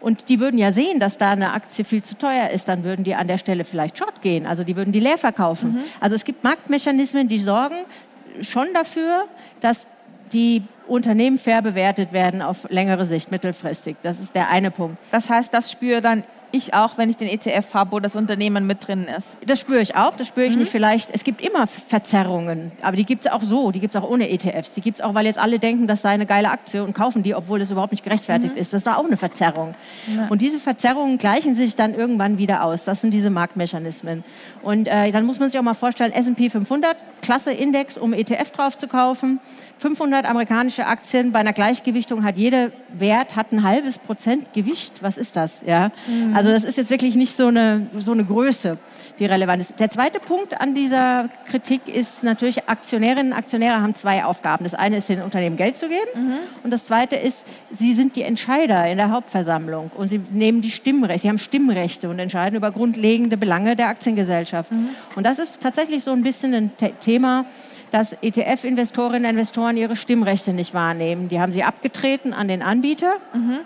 Und 0.00 0.28
die 0.28 0.38
würden 0.38 0.58
ja 0.58 0.70
sehen, 0.70 1.00
dass 1.00 1.18
da 1.18 1.32
eine 1.32 1.52
Aktie 1.52 1.84
viel 1.84 2.04
zu 2.04 2.16
teuer 2.16 2.50
ist, 2.50 2.68
dann 2.68 2.84
würden 2.84 3.02
die 3.02 3.16
an 3.16 3.26
der 3.26 3.38
Stelle 3.38 3.64
vielleicht 3.64 3.98
short 3.98 4.22
gehen. 4.22 4.46
Also 4.46 4.62
die 4.62 4.76
würden 4.76 4.92
die 4.92 5.00
leer 5.00 5.18
verkaufen. 5.18 5.72
Mhm. 5.72 5.80
Also 5.98 6.14
es 6.14 6.24
gibt 6.24 6.44
Marktmechanismen, 6.44 7.26
die 7.26 7.40
sorgen 7.40 7.78
schon 8.42 8.66
dafür, 8.74 9.24
dass 9.60 9.88
die 10.32 10.62
Unternehmen 10.86 11.38
fair 11.38 11.62
bewertet 11.62 12.12
werden 12.12 12.42
auf 12.42 12.68
längere 12.70 13.04
Sicht, 13.04 13.30
mittelfristig. 13.30 13.96
Das 14.02 14.20
ist 14.20 14.34
der 14.34 14.48
eine 14.48 14.70
Punkt. 14.70 14.98
Das 15.10 15.30
heißt, 15.30 15.52
das 15.52 15.70
spüre 15.70 16.00
dann 16.00 16.24
ich 16.52 16.74
auch, 16.74 16.98
wenn 16.98 17.10
ich 17.10 17.16
den 17.16 17.28
ETF 17.28 17.74
habe, 17.74 17.92
wo 17.92 18.00
das 18.00 18.16
Unternehmen 18.16 18.66
mit 18.66 18.86
drin 18.86 19.06
ist. 19.16 19.36
Das 19.46 19.60
spüre 19.60 19.80
ich 19.80 19.96
auch, 19.96 20.14
das 20.16 20.28
spüre 20.28 20.46
ich 20.46 20.54
mhm. 20.54 20.60
nicht 20.60 20.70
vielleicht. 20.70 21.10
Es 21.12 21.24
gibt 21.24 21.40
immer 21.40 21.66
Verzerrungen, 21.66 22.72
aber 22.82 22.96
die 22.96 23.04
gibt 23.04 23.26
es 23.26 23.32
auch 23.32 23.42
so, 23.42 23.70
die 23.70 23.80
gibt 23.80 23.94
es 23.94 24.00
auch 24.00 24.08
ohne 24.08 24.30
ETFs. 24.30 24.74
Die 24.74 24.80
gibt 24.80 24.98
es 24.98 25.00
auch, 25.00 25.14
weil 25.14 25.26
jetzt 25.26 25.38
alle 25.38 25.58
denken, 25.58 25.86
das 25.86 26.02
sei 26.02 26.10
eine 26.10 26.26
geile 26.26 26.50
Aktie 26.50 26.82
und 26.82 26.94
kaufen 26.94 27.22
die, 27.22 27.34
obwohl 27.34 27.58
das 27.58 27.70
überhaupt 27.70 27.92
nicht 27.92 28.04
gerechtfertigt 28.04 28.54
mhm. 28.54 28.60
ist. 28.60 28.72
Das 28.72 28.82
ist 28.82 28.88
auch 28.88 29.04
eine 29.04 29.16
Verzerrung. 29.16 29.74
Ja. 30.14 30.28
Und 30.28 30.42
diese 30.42 30.58
Verzerrungen 30.58 31.18
gleichen 31.18 31.54
sich 31.54 31.76
dann 31.76 31.94
irgendwann 31.94 32.38
wieder 32.38 32.64
aus. 32.64 32.84
Das 32.84 33.00
sind 33.00 33.12
diese 33.12 33.30
Marktmechanismen. 33.30 34.24
Und 34.62 34.88
äh, 34.88 35.12
dann 35.12 35.24
muss 35.24 35.38
man 35.38 35.48
sich 35.50 35.58
auch 35.58 35.64
mal 35.64 35.74
vorstellen, 35.74 36.12
S&P 36.12 36.50
500, 36.50 36.96
klasse 37.22 37.52
Index, 37.52 37.98
um 37.98 38.12
ETF 38.12 38.50
drauf 38.52 38.76
zu 38.76 38.88
kaufen. 38.88 39.40
500 39.78 40.24
amerikanische 40.24 40.86
Aktien 40.86 41.32
bei 41.32 41.40
einer 41.40 41.52
Gleichgewichtung 41.52 42.24
hat 42.24 42.36
jeder 42.36 42.70
Wert 42.92 43.36
hat 43.36 43.52
ein 43.52 43.62
halbes 43.62 43.98
Prozent 43.98 44.52
Gewicht. 44.54 45.02
Was 45.02 45.18
ist 45.18 45.36
das? 45.36 45.62
Ja. 45.66 45.90
Mhm. 46.06 46.34
Also 46.38 46.52
das 46.52 46.62
ist 46.62 46.78
jetzt 46.78 46.90
wirklich 46.90 47.16
nicht 47.16 47.34
so 47.34 47.48
eine, 47.48 47.88
so 47.98 48.12
eine 48.12 48.24
Größe, 48.24 48.78
die 49.18 49.26
relevant 49.26 49.60
ist. 49.60 49.80
Der 49.80 49.90
zweite 49.90 50.20
Punkt 50.20 50.60
an 50.60 50.72
dieser 50.72 51.28
Kritik 51.46 51.88
ist 51.88 52.22
natürlich, 52.22 52.68
Aktionärinnen 52.68 53.32
und 53.32 53.38
Aktionäre 53.38 53.82
haben 53.82 53.96
zwei 53.96 54.24
Aufgaben. 54.24 54.62
Das 54.62 54.74
eine 54.74 54.98
ist, 54.98 55.08
den 55.08 55.20
Unternehmen 55.20 55.56
Geld 55.56 55.76
zu 55.76 55.88
geben 55.88 56.06
mhm. 56.14 56.38
und 56.62 56.70
das 56.70 56.86
zweite 56.86 57.16
ist, 57.16 57.48
sie 57.72 57.92
sind 57.92 58.14
die 58.14 58.22
Entscheider 58.22 58.88
in 58.88 58.98
der 58.98 59.10
Hauptversammlung 59.10 59.90
und 59.96 60.10
sie 60.10 60.20
nehmen 60.30 60.60
die 60.60 60.70
Stimmrechte, 60.70 61.22
sie 61.22 61.28
haben 61.28 61.40
Stimmrechte 61.40 62.08
und 62.08 62.20
entscheiden 62.20 62.56
über 62.56 62.70
grundlegende 62.70 63.36
Belange 63.36 63.74
der 63.74 63.88
Aktiengesellschaft. 63.88 64.70
Mhm. 64.70 64.90
Und 65.16 65.24
das 65.24 65.40
ist 65.40 65.60
tatsächlich 65.60 66.04
so 66.04 66.12
ein 66.12 66.22
bisschen 66.22 66.54
ein 66.54 66.70
Thema, 67.00 67.46
dass 67.90 68.12
ETF-Investorinnen 68.22 69.24
und 69.24 69.30
Investoren 69.30 69.76
ihre 69.76 69.96
Stimmrechte 69.96 70.52
nicht 70.52 70.72
wahrnehmen. 70.72 71.28
Die 71.28 71.40
haben 71.40 71.50
sie 71.50 71.64
abgetreten 71.64 72.32
an 72.32 72.46
den 72.46 72.62
Anbieter. 72.62 73.14
Mhm. 73.34 73.58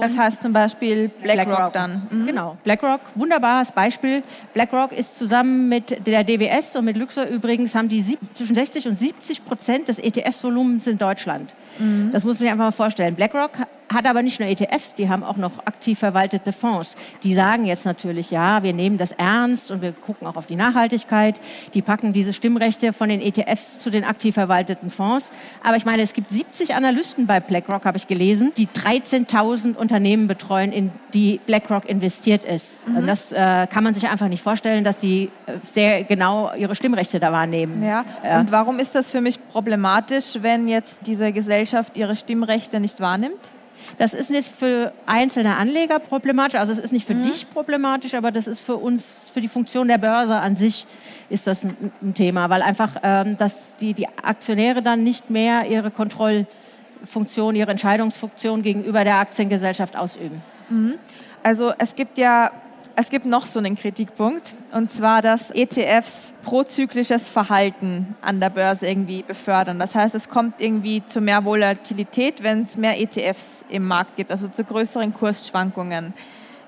Das 0.00 0.18
heißt 0.18 0.42
zum 0.42 0.52
Beispiel 0.52 1.08
BlackRock, 1.08 1.46
BlackRock. 1.46 1.72
dann. 1.72 2.08
Mhm. 2.10 2.26
Genau, 2.26 2.56
BlackRock, 2.64 3.00
wunderbares 3.14 3.72
Beispiel. 3.72 4.22
BlackRock 4.52 4.92
ist 4.92 5.16
zusammen 5.16 5.68
mit 5.68 6.06
der 6.06 6.24
DWS 6.24 6.76
und 6.76 6.84
mit 6.84 6.96
Luxor 6.96 7.24
übrigens, 7.26 7.74
haben 7.74 7.88
die 7.88 8.02
zwischen 8.32 8.54
60 8.54 8.88
und 8.88 8.98
70 8.98 9.44
Prozent 9.44 9.88
des 9.88 9.98
ETF-Volumens 9.98 10.86
in 10.86 10.98
Deutschland. 10.98 11.54
Mhm. 11.78 12.10
Das 12.12 12.24
muss 12.24 12.34
man 12.34 12.40
sich 12.40 12.50
einfach 12.50 12.64
mal 12.64 12.70
vorstellen. 12.70 13.14
BlackRock 13.14 13.52
hat 13.92 14.06
aber 14.06 14.22
nicht 14.22 14.40
nur 14.40 14.48
ETFs, 14.48 14.94
die 14.94 15.08
haben 15.08 15.22
auch 15.22 15.36
noch 15.36 15.66
aktiv 15.66 15.98
verwaltete 15.98 16.52
Fonds. 16.52 16.96
Die 17.22 17.34
sagen 17.34 17.66
jetzt 17.66 17.84
natürlich, 17.84 18.30
ja, 18.30 18.62
wir 18.62 18.72
nehmen 18.72 18.98
das 18.98 19.12
ernst 19.12 19.70
und 19.70 19.82
wir 19.82 19.92
gucken 19.92 20.26
auch 20.26 20.36
auf 20.36 20.46
die 20.46 20.56
Nachhaltigkeit. 20.56 21.40
Die 21.74 21.82
packen 21.82 22.12
diese 22.12 22.32
Stimmrechte 22.32 22.92
von 22.92 23.08
den 23.08 23.20
ETFs 23.20 23.78
zu 23.78 23.90
den 23.90 24.04
aktiv 24.04 24.34
verwalteten 24.34 24.90
Fonds. 24.90 25.32
Aber 25.62 25.76
ich 25.76 25.84
meine, 25.84 26.02
es 26.02 26.12
gibt 26.12 26.30
70 26.30 26.74
Analysten 26.74 27.26
bei 27.26 27.40
BlackRock, 27.40 27.84
habe 27.84 27.98
ich 27.98 28.06
gelesen, 28.06 28.52
die 28.56 28.66
13.000 28.66 29.76
Unternehmen 29.76 30.28
betreuen, 30.28 30.72
in 30.72 30.90
die 31.12 31.40
BlackRock 31.44 31.88
investiert 31.88 32.44
ist. 32.44 32.88
Mhm. 32.88 32.96
Und 32.96 33.06
das 33.06 33.32
äh, 33.32 33.66
kann 33.66 33.84
man 33.84 33.94
sich 33.94 34.08
einfach 34.08 34.28
nicht 34.28 34.42
vorstellen, 34.42 34.84
dass 34.84 34.98
die 34.98 35.30
äh, 35.46 35.52
sehr 35.62 36.04
genau 36.04 36.52
ihre 36.54 36.74
Stimmrechte 36.74 37.20
da 37.20 37.32
wahrnehmen. 37.32 37.82
Ja. 37.84 38.04
ja. 38.24 38.40
Und 38.40 38.50
warum 38.50 38.78
ist 38.78 38.94
das 38.94 39.10
für 39.10 39.20
mich 39.20 39.38
problematisch, 39.50 40.38
wenn 40.40 40.68
jetzt 40.68 41.06
diese 41.06 41.32
Gesellschaft 41.32 41.96
ihre 41.96 42.16
Stimmrechte 42.16 42.80
nicht 42.80 43.00
wahrnimmt? 43.00 43.52
Das 43.98 44.14
ist 44.14 44.30
nicht 44.30 44.48
für 44.48 44.92
einzelne 45.06 45.56
Anleger 45.56 45.98
problematisch, 45.98 46.58
also 46.58 46.72
es 46.72 46.78
ist 46.78 46.92
nicht 46.92 47.06
für 47.06 47.14
mhm. 47.14 47.24
dich 47.24 47.48
problematisch, 47.50 48.14
aber 48.14 48.32
das 48.32 48.46
ist 48.46 48.60
für 48.60 48.76
uns, 48.76 49.30
für 49.32 49.40
die 49.40 49.48
Funktion 49.48 49.88
der 49.88 49.98
Börse 49.98 50.36
an 50.36 50.56
sich 50.56 50.86
ist 51.30 51.46
das 51.46 51.64
ein, 51.64 51.76
ein 52.02 52.14
Thema, 52.14 52.50
weil 52.50 52.62
einfach 52.62 52.90
ähm, 53.02 53.38
dass 53.38 53.76
die, 53.76 53.94
die 53.94 54.08
Aktionäre 54.08 54.82
dann 54.82 55.04
nicht 55.04 55.30
mehr 55.30 55.66
ihre 55.66 55.90
Kontrollfunktion, 55.90 57.54
ihre 57.54 57.70
Entscheidungsfunktion 57.70 58.62
gegenüber 58.62 59.04
der 59.04 59.16
Aktiengesellschaft 59.16 59.96
ausüben. 59.96 60.42
Mhm. 60.68 60.94
Also 61.42 61.72
es 61.78 61.94
gibt 61.94 62.18
ja 62.18 62.50
es 62.96 63.10
gibt 63.10 63.26
noch 63.26 63.46
so 63.46 63.58
einen 63.58 63.74
Kritikpunkt, 63.74 64.52
und 64.72 64.90
zwar, 64.90 65.20
dass 65.20 65.50
ETFs 65.50 66.32
prozyklisches 66.42 67.28
Verhalten 67.28 68.14
an 68.20 68.40
der 68.40 68.50
Börse 68.50 68.86
irgendwie 68.86 69.22
befördern. 69.22 69.78
Das 69.78 69.94
heißt, 69.94 70.14
es 70.14 70.28
kommt 70.28 70.60
irgendwie 70.60 71.04
zu 71.04 71.20
mehr 71.20 71.44
Volatilität, 71.44 72.42
wenn 72.42 72.62
es 72.62 72.76
mehr 72.76 73.00
ETFs 73.00 73.64
im 73.68 73.86
Markt 73.86 74.16
gibt, 74.16 74.30
also 74.30 74.48
zu 74.48 74.64
größeren 74.64 75.12
Kursschwankungen. 75.12 76.14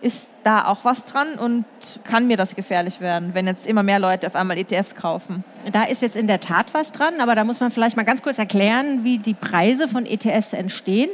Ist 0.00 0.26
da 0.42 0.66
auch 0.66 0.84
was 0.84 1.04
dran 1.04 1.34
und 1.34 1.64
kann 2.04 2.26
mir 2.26 2.36
das 2.36 2.54
gefährlich 2.54 3.00
werden, 3.00 3.30
wenn 3.32 3.46
jetzt 3.46 3.66
immer 3.66 3.82
mehr 3.82 3.98
Leute 3.98 4.26
auf 4.26 4.36
einmal 4.36 4.58
ETFs 4.58 4.94
kaufen? 4.94 5.42
Da 5.72 5.84
ist 5.84 6.02
jetzt 6.02 6.16
in 6.16 6.26
der 6.26 6.40
Tat 6.40 6.74
was 6.74 6.92
dran, 6.92 7.20
aber 7.20 7.34
da 7.34 7.44
muss 7.44 7.60
man 7.60 7.70
vielleicht 7.70 7.96
mal 7.96 8.04
ganz 8.04 8.22
kurz 8.22 8.38
erklären, 8.38 9.04
wie 9.04 9.18
die 9.18 9.34
Preise 9.34 9.88
von 9.88 10.06
ETFs 10.06 10.52
entstehen. 10.52 11.10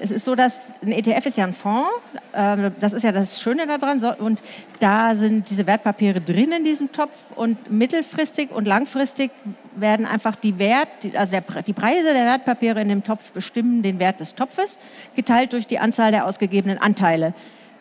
Es 0.00 0.10
ist 0.10 0.24
so, 0.24 0.34
dass 0.34 0.60
ein 0.82 0.92
ETF 0.92 1.26
ist 1.26 1.38
ja 1.38 1.44
ein 1.44 1.52
Fonds. 1.52 1.90
Ähm, 2.32 2.72
das 2.80 2.92
ist 2.92 3.02
ja 3.02 3.12
das 3.12 3.40
Schöne 3.40 3.66
daran. 3.66 4.02
Und 4.18 4.42
da 4.78 5.14
sind 5.14 5.50
diese 5.50 5.66
Wertpapiere 5.66 6.20
drin 6.20 6.52
in 6.52 6.64
diesem 6.64 6.92
Topf. 6.92 7.32
Und 7.34 7.70
mittelfristig 7.70 8.50
und 8.50 8.66
langfristig 8.66 9.30
werden 9.76 10.06
einfach 10.06 10.36
die 10.36 10.58
Wert, 10.58 10.88
also 11.14 11.32
der, 11.32 11.62
die 11.62 11.72
Preise 11.72 12.12
der 12.12 12.24
Wertpapiere 12.24 12.80
in 12.80 12.88
dem 12.88 13.04
Topf 13.04 13.32
bestimmen 13.32 13.82
den 13.82 13.98
Wert 13.98 14.20
des 14.20 14.34
Topfes, 14.34 14.78
geteilt 15.14 15.52
durch 15.52 15.66
die 15.66 15.78
Anzahl 15.78 16.10
der 16.10 16.26
ausgegebenen 16.26 16.78
Anteile. 16.78 17.34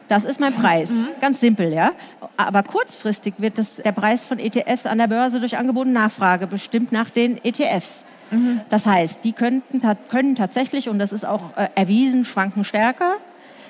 Das 0.07 0.23
ist 0.23 0.39
mein 0.39 0.53
Preis. 0.53 0.91
Mhm. 0.91 1.07
Ganz 1.19 1.39
simpel, 1.39 1.73
ja. 1.73 1.91
Aber 2.37 2.63
kurzfristig 2.63 3.35
wird 3.37 3.57
das, 3.57 3.77
der 3.77 3.91
Preis 3.91 4.25
von 4.25 4.39
ETFs 4.39 4.85
an 4.85 4.99
der 4.99 5.07
Börse 5.07 5.39
durch 5.39 5.57
Angebot 5.57 5.87
und 5.87 5.93
Nachfrage 5.93 6.47
bestimmt 6.47 6.91
nach 6.91 7.09
den 7.09 7.43
ETFs. 7.43 8.05
Mhm. 8.31 8.61
Das 8.69 8.85
heißt, 8.85 9.23
die 9.23 9.33
könnten, 9.33 9.81
können 10.09 10.35
tatsächlich, 10.35 10.89
und 10.89 10.99
das 10.99 11.11
ist 11.11 11.25
auch 11.25 11.55
äh, 11.57 11.69
erwiesen, 11.75 12.25
schwanken 12.25 12.63
stärker. 12.63 13.17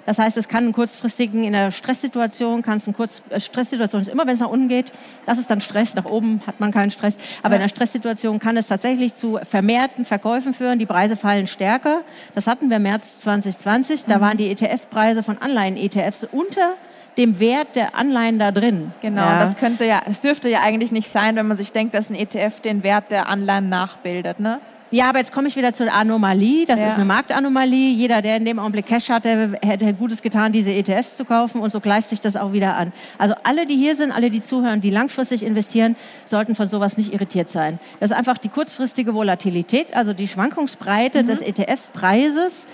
Das 0.08 0.20
heißt, 0.20 0.38
es 0.38 0.48
kann 0.48 0.64
einen 0.64 0.72
kurzfristigen, 0.72 1.44
in 1.44 1.54
einer 1.54 1.70
Stresssituation, 1.70 2.62
kann 2.62 2.78
es 2.78 2.88
eine 2.88 2.96
Kurz, 2.96 3.22
äh, 3.30 3.42
Stresssituation 3.42 4.02
ist 4.02 4.08
immer, 4.08 4.26
wenn 4.26 4.36
es 4.36 4.40
nach 4.40 4.50
unten 4.50 4.70
geht, 4.70 4.94
das 5.26 5.38
ist 5.38 5.52
dann 5.52 5.60
Stress, 5.60 5.96
nach 5.96 6.06
oben 6.06 6.42
hat 6.48 6.62
man 6.62 6.72
keinen 6.72 6.92
Stress. 6.92 7.18
Aber 7.44 7.50
ja. 7.50 7.58
in 7.58 7.62
einer 7.64 7.70
Stresssituation 7.70 8.40
kann 8.40 8.56
es 8.56 8.68
tatsächlich 8.68 9.16
zu 9.16 9.38
vermehrten 9.44 10.06
Verkäufen 10.06 10.54
führen, 10.54 10.80
die 10.80 10.86
Preise 10.86 11.18
fallen 11.18 11.46
stärker. 11.46 12.04
Das 12.36 12.48
hatten 12.48 12.70
wir 12.70 12.78
im 12.78 12.84
März 12.84 13.20
2020, 13.20 14.06
da 14.06 14.18
mhm. 14.18 14.22
waren 14.22 14.38
die 14.38 14.50
ETF-Preise 14.50 15.24
von 15.24 15.40
Anleihen-ETFs 15.40 16.26
unter 16.32 16.76
dem 17.18 17.40
Wert 17.40 17.76
der 17.76 17.96
Anleihen 17.96 18.40
da 18.40 18.52
drin. 18.52 18.92
Genau, 19.02 19.22
ja. 19.22 19.40
das 19.40 19.56
könnte 19.56 19.86
ja, 19.86 20.02
das 20.06 20.22
dürfte 20.22 20.50
ja 20.50 20.62
eigentlich 20.62 20.92
nicht 20.92 21.12
sein, 21.12 21.36
wenn 21.36 21.48
man 21.48 21.58
sich 21.58 21.72
denkt, 21.72 21.96
dass 21.96 22.10
ein 22.10 22.16
ETF 22.16 22.60
den 22.62 22.84
Wert 22.84 23.12
der 23.12 23.28
Anleihen 23.28 23.70
nachbildet, 23.70 24.40
ne? 24.40 24.60
Ja, 24.90 25.10
aber 25.10 25.20
jetzt 25.20 25.34
komme 25.34 25.50
ich 25.50 25.58
wieder 25.58 25.74
zur 25.74 25.92
Anomalie. 25.92 26.66
Das 26.66 26.80
ja. 26.80 26.88
ist 26.88 26.96
eine 26.96 27.04
Marktanomalie. 27.04 27.92
Jeder, 27.92 28.22
der 28.22 28.38
in 28.38 28.46
dem 28.46 28.58
Augenblick 28.58 28.86
Cash 28.86 29.10
hatte, 29.10 29.60
hätte 29.62 29.94
Gutes 29.94 30.22
getan, 30.22 30.54
diese 30.54 30.74
ETFs 30.74 31.18
zu 31.18 31.26
kaufen 31.26 31.60
und 31.60 31.74
so 31.74 31.82
gleicht 31.82 32.08
sich 32.08 32.22
das 32.22 32.38
auch 32.38 32.54
wieder 32.54 32.78
an. 32.78 32.94
Also 33.18 33.36
alle, 33.44 33.66
die 33.66 33.76
hier 33.76 33.96
sind, 33.96 34.14
alle, 34.14 34.30
die 34.30 34.42
zuhören, 34.42 34.80
die 34.80 34.90
langfristig 34.90 35.44
investieren, 35.44 35.98
sollten 36.26 36.56
von 36.56 36.70
sowas 36.70 36.98
nicht 36.98 37.14
irritiert 37.14 37.50
sein. 37.50 37.80
Das 38.00 38.12
ist 38.12 38.18
einfach 38.18 38.38
die 38.38 38.48
kurzfristige 38.48 39.14
Volatilität, 39.14 39.94
also 39.94 40.14
die 40.14 40.28
Schwankungsbreite 40.30 41.24
mhm. 41.24 41.26
des 41.26 41.42
ETF-Preises 41.42 42.70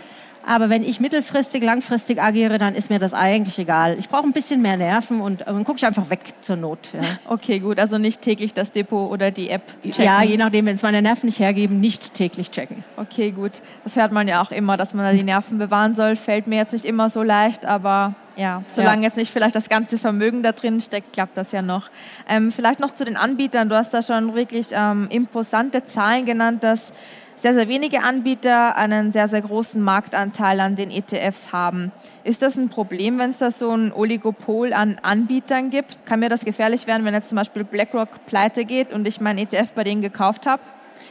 aber 0.45 0.69
wenn 0.69 0.83
ich 0.83 0.99
mittelfristig, 0.99 1.63
langfristig 1.63 2.21
agiere, 2.21 2.57
dann 2.57 2.75
ist 2.75 2.89
mir 2.89 2.99
das 2.99 3.13
eigentlich 3.13 3.57
egal. 3.59 3.97
Ich 3.97 4.09
brauche 4.09 4.23
ein 4.23 4.33
bisschen 4.33 4.61
mehr 4.61 4.77
Nerven 4.77 5.21
und 5.21 5.41
dann 5.41 5.63
gucke 5.63 5.77
ich 5.77 5.85
einfach 5.85 6.09
weg 6.09 6.19
zur 6.41 6.55
Not. 6.55 6.89
Ja. 6.93 7.01
Okay, 7.25 7.59
gut. 7.59 7.79
Also 7.79 7.97
nicht 7.97 8.21
täglich 8.21 8.53
das 8.53 8.71
Depot 8.71 9.09
oder 9.09 9.31
die 9.31 9.49
App 9.49 9.63
checken. 9.83 10.03
Ja, 10.03 10.21
je 10.21 10.37
nachdem, 10.37 10.65
wenn 10.65 10.75
es 10.75 10.83
meine 10.83 11.01
Nerven 11.01 11.27
nicht 11.27 11.39
hergeben, 11.39 11.79
nicht 11.79 12.13
täglich 12.13 12.51
checken. 12.51 12.83
Okay, 12.97 13.31
gut. 13.31 13.61
Das 13.83 13.95
hört 13.95 14.11
man 14.11 14.27
ja 14.27 14.41
auch 14.41 14.51
immer, 14.51 14.77
dass 14.77 14.93
man 14.93 15.05
da 15.05 15.13
die 15.13 15.23
Nerven 15.23 15.57
bewahren 15.57 15.95
soll. 15.95 16.15
Fällt 16.15 16.47
mir 16.47 16.57
jetzt 16.57 16.73
nicht 16.73 16.85
immer 16.85 17.09
so 17.09 17.23
leicht, 17.23 17.65
aber 17.65 18.15
ja, 18.35 18.63
solange 18.67 19.03
ja. 19.03 19.07
jetzt 19.07 19.17
nicht 19.17 19.31
vielleicht 19.31 19.55
das 19.55 19.69
ganze 19.69 19.97
Vermögen 19.97 20.43
da 20.43 20.51
drin 20.51 20.81
steckt, 20.81 21.13
klappt 21.13 21.37
das 21.37 21.51
ja 21.51 21.61
noch. 21.61 21.89
Ähm, 22.27 22.51
vielleicht 22.51 22.79
noch 22.79 22.93
zu 22.93 23.05
den 23.05 23.15
Anbietern. 23.15 23.69
Du 23.69 23.75
hast 23.75 23.93
da 23.93 24.01
schon 24.01 24.33
wirklich 24.35 24.67
ähm, 24.71 25.07
imposante 25.09 25.85
Zahlen 25.85 26.25
genannt, 26.25 26.63
dass 26.63 26.91
sehr, 27.43 27.53
sehr 27.53 27.67
wenige 27.67 28.03
Anbieter 28.03 28.77
einen 28.77 29.11
sehr, 29.11 29.27
sehr 29.27 29.41
großen 29.41 29.81
Marktanteil 29.81 30.61
an 30.61 30.77
den 30.77 30.89
ETFs 30.89 31.51
haben. 31.51 31.91
Ist 32.23 32.41
das 32.41 32.55
ein 32.55 32.69
Problem, 32.69 33.19
wenn 33.19 33.31
es 33.31 33.39
da 33.39 33.51
so 33.51 33.69
ein 33.69 33.91
Oligopol 33.91 34.71
an 34.71 34.97
Anbietern 35.01 35.69
gibt? 35.69 36.05
Kann 36.05 36.21
mir 36.21 36.29
das 36.29 36.45
gefährlich 36.45 36.87
werden, 36.87 37.03
wenn 37.03 37.13
jetzt 37.13 37.27
zum 37.27 37.35
Beispiel 37.35 37.65
BlackRock 37.65 38.25
pleite 38.27 38.63
geht 38.63 38.93
und 38.93 39.05
ich 39.05 39.19
meinen 39.19 39.39
ETF 39.39 39.73
bei 39.75 39.83
denen 39.83 40.01
gekauft 40.01 40.45
habe? 40.45 40.63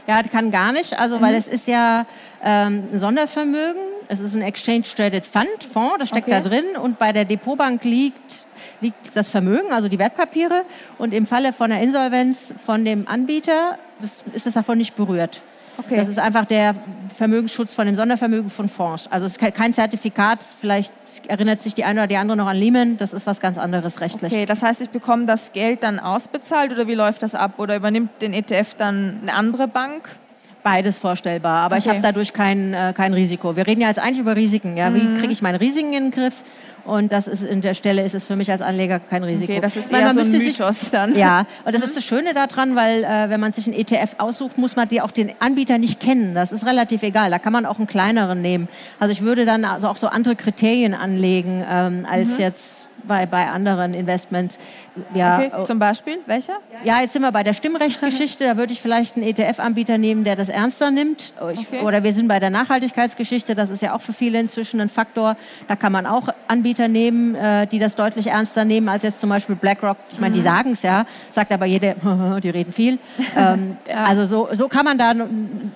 Ja, 0.07 0.23
kann 0.23 0.51
gar 0.51 0.73
nicht, 0.73 0.99
also 0.99 1.21
weil 1.21 1.33
mhm. 1.33 1.39
es 1.39 1.49
ist 1.49 1.69
ja 1.69 2.07
ähm, 2.43 2.85
ein 2.95 2.99
Sondervermögen, 2.99 3.83
es 4.09 4.21
ist 4.21 4.35
ein 4.35 4.41
Exchange 4.41 4.85
Traded 4.85 5.27
Fund, 5.27 5.63
Fonds, 5.71 5.97
das 5.99 6.09
steckt 6.09 6.29
okay. 6.29 6.41
da 6.43 6.49
drin 6.49 6.65
und 6.83 6.99
bei 6.99 7.13
der 7.13 7.27
Depotbank 7.27 7.85
liegt 7.85 8.47
liegt 8.81 9.15
das 9.15 9.29
Vermögen, 9.29 9.71
also 9.71 9.89
die 9.89 9.99
Wertpapiere 9.99 10.65
und 10.97 11.13
im 11.13 11.27
Falle 11.27 11.53
von 11.53 11.69
der 11.69 11.83
Insolvenz 11.83 12.55
von 12.57 12.87
dem 12.87 13.07
Anbieter 13.07 13.79
das, 14.01 14.25
ist 14.33 14.47
es 14.47 14.55
davon 14.55 14.79
nicht 14.79 14.97
berührt. 14.97 15.43
Okay. 15.79 15.97
Das 15.97 16.09
ist 16.09 16.19
einfach 16.19 16.45
der 16.45 16.75
Vermögensschutz 17.15 17.75
von 17.75 17.87
dem 17.87 17.97
Sondervermögen 17.97 18.51
von 18.51 18.69
Fonds. 18.69 19.11
Also 19.11 19.27
es 19.27 19.37
ist 19.37 19.55
kein 19.55 19.73
Zertifikat, 19.73 20.43
vielleicht 20.43 20.93
erinnert 21.29 21.61
sich 21.61 21.75
die 21.75 21.85
eine 21.85 22.01
oder 22.01 22.07
die 22.07 22.17
andere 22.17 22.37
noch 22.37 22.47
an 22.47 22.57
Lehman, 22.57 22.97
das 22.97 23.13
ist 23.13 23.27
was 23.27 23.41
ganz 23.41 23.59
anderes 23.59 24.01
rechtlich. 24.01 24.33
Okay, 24.33 24.47
das 24.47 24.63
heißt, 24.63 24.81
ich 24.81 24.91
bekomme 24.91 25.27
das 25.27 25.53
Geld 25.53 25.83
dann 25.83 25.99
ausbezahlt 25.99 26.73
oder 26.73 26.87
wie 26.87 26.95
läuft 26.95 27.23
das 27.23 27.35
ab? 27.35 27.59
Oder 27.59 27.77
übernimmt 27.77 28.11
den 28.23 28.33
ETF 28.33 28.75
dann 28.75 29.21
eine 29.23 29.35
andere 29.35 29.69
Bank? 29.69 30.09
Beides 30.63 31.01
vorstellbar, 31.01 31.61
aber 31.63 31.77
okay. 31.77 31.85
ich 31.85 31.89
habe 31.89 32.01
dadurch 32.01 32.33
kein, 32.33 32.73
äh, 32.73 32.93
kein 32.97 33.13
Risiko. 33.15 33.57
Wir 33.57 33.67
reden 33.67 33.81
ja 33.81 33.89
jetzt 33.89 33.99
eigentlich 33.99 34.21
über 34.21 34.37
Risiken. 34.37 34.77
Ja? 34.77 34.91
Mhm. 34.91 34.95
Wie 34.95 35.21
kriege 35.21 35.33
ich 35.33 35.43
meine 35.43 35.61
Risiken 35.61 35.93
in 35.93 36.05
den 36.05 36.11
Griff? 36.13 36.45
Und 36.85 37.13
das 37.13 37.29
ist 37.29 37.45
in 37.45 37.61
der 37.61 37.75
Stelle 37.75 38.05
ist 38.05 38.15
es 38.15 38.25
für 38.25 38.37
mich 38.37 38.51
als 38.51 38.61
Anleger 38.61 38.99
kein 38.99 39.23
Risiko. 39.23 39.53
Okay, 39.53 39.61
das 39.61 39.77
ist 39.77 39.93
eher 39.93 40.13
man 40.13 40.15
so 40.15 40.21
ein 40.21 40.43
Mythos 40.43 40.81
sich, 40.81 40.91
dann. 40.91 41.17
Ja, 41.17 41.47
und 41.65 41.75
das 41.75 41.83
mhm. 41.83 41.89
ist 41.89 41.97
das 41.97 42.05
Schöne 42.05 42.35
daran, 42.35 42.75
weil 42.75 43.05
äh, 43.05 43.31
wenn 43.31 43.41
man 43.41 43.53
sich 43.53 43.67
einen 43.67 43.77
ETF 43.77 44.17
aussucht, 44.19 44.59
muss 44.59 44.75
man 44.75 44.89
die 44.89 45.01
auch 45.01 45.11
den 45.13 45.33
Anbieter 45.41 45.79
nicht 45.79 46.01
kennen. 46.01 46.35
Das 46.35 46.51
ist 46.53 46.67
relativ 46.67 47.03
egal. 47.03 47.31
Da 47.31 47.39
kann 47.39 47.53
man 47.53 47.67
auch 47.67 47.79
einen 47.79 47.87
kleineren 47.87 48.41
nehmen. 48.43 48.69
Also 48.99 49.13
ich 49.13 49.23
würde 49.23 49.45
dann 49.45 49.65
also 49.65 49.89
auch 49.89 49.97
so 49.97 50.09
andere 50.09 50.35
Kriterien 50.35 50.95
anlegen 50.95 51.65
ähm, 51.69 52.07
als 52.09 52.39
mhm. 52.39 52.41
jetzt 52.41 52.87
bei, 53.05 53.27
bei 53.27 53.49
anderen 53.49 53.95
Investments. 53.95 54.59
Ja, 55.15 55.39
okay, 55.39 55.51
oh. 55.57 55.65
zum 55.65 55.79
Beispiel, 55.79 56.19
welcher? 56.27 56.55
Ja, 56.85 57.01
jetzt 57.01 57.13
sind 57.13 57.23
wir 57.23 57.33
bei 57.33 57.43
der 57.43 57.55
Stimmrechtgeschichte. 57.55 58.45
Da 58.45 58.57
würde 58.57 58.73
ich 58.73 58.81
vielleicht 58.81 59.17
einen 59.17 59.27
ETF-Anbieter 59.27 59.99
nehmen, 59.99 60.25
der 60.25 60.37
das 60.37 60.49
ernster 60.49 60.91
nimmt. 60.91 61.33
Ich, 61.53 61.61
okay. 61.61 61.81
Oder 61.83 62.03
wir 62.03 62.13
sind 62.13 62.29
bei 62.29 62.41
der 62.41 62.51
Nachhaltigkeitsgeschichte. 62.51 63.55
Das 63.55 63.71
ist 63.71 63.83
ja 63.83 63.95
auch 63.95 64.01
für 64.01 64.13
viele 64.13 64.39
inzwischen 64.39 64.81
ein 64.81 64.89
Faktor. 64.89 65.37
Da 65.69 65.77
kann 65.77 65.93
man 65.93 66.07
auch 66.07 66.29
Anbieter 66.49 66.89
nehmen, 66.89 67.35
äh, 67.35 67.67
die 67.67 67.79
das 67.79 67.95
deutlich 67.95 68.29
ernster 68.29 68.65
nehmen 68.65 68.89
als 68.89 69.03
jetzt 69.03 69.21
zum 69.21 69.31
Beispiel 69.31 69.57
BlackRock. 69.57 69.97
Ich 70.13 70.21
meine, 70.21 70.33
mhm. 70.33 70.37
die 70.37 70.43
sagen 70.43 70.73
es 70.73 70.83
ja, 70.83 71.07
sagt 71.31 71.53
aber 71.53 71.67
jeder, 71.67 71.95
die 72.43 72.51
reden 72.51 72.73
viel. 72.73 72.99
ähm, 73.37 73.77
ja. 73.89 74.05
Also 74.05 74.27
so, 74.27 74.49
so 74.53 74.69
kann 74.69 74.85
man 74.85 74.99
da, 74.99 75.13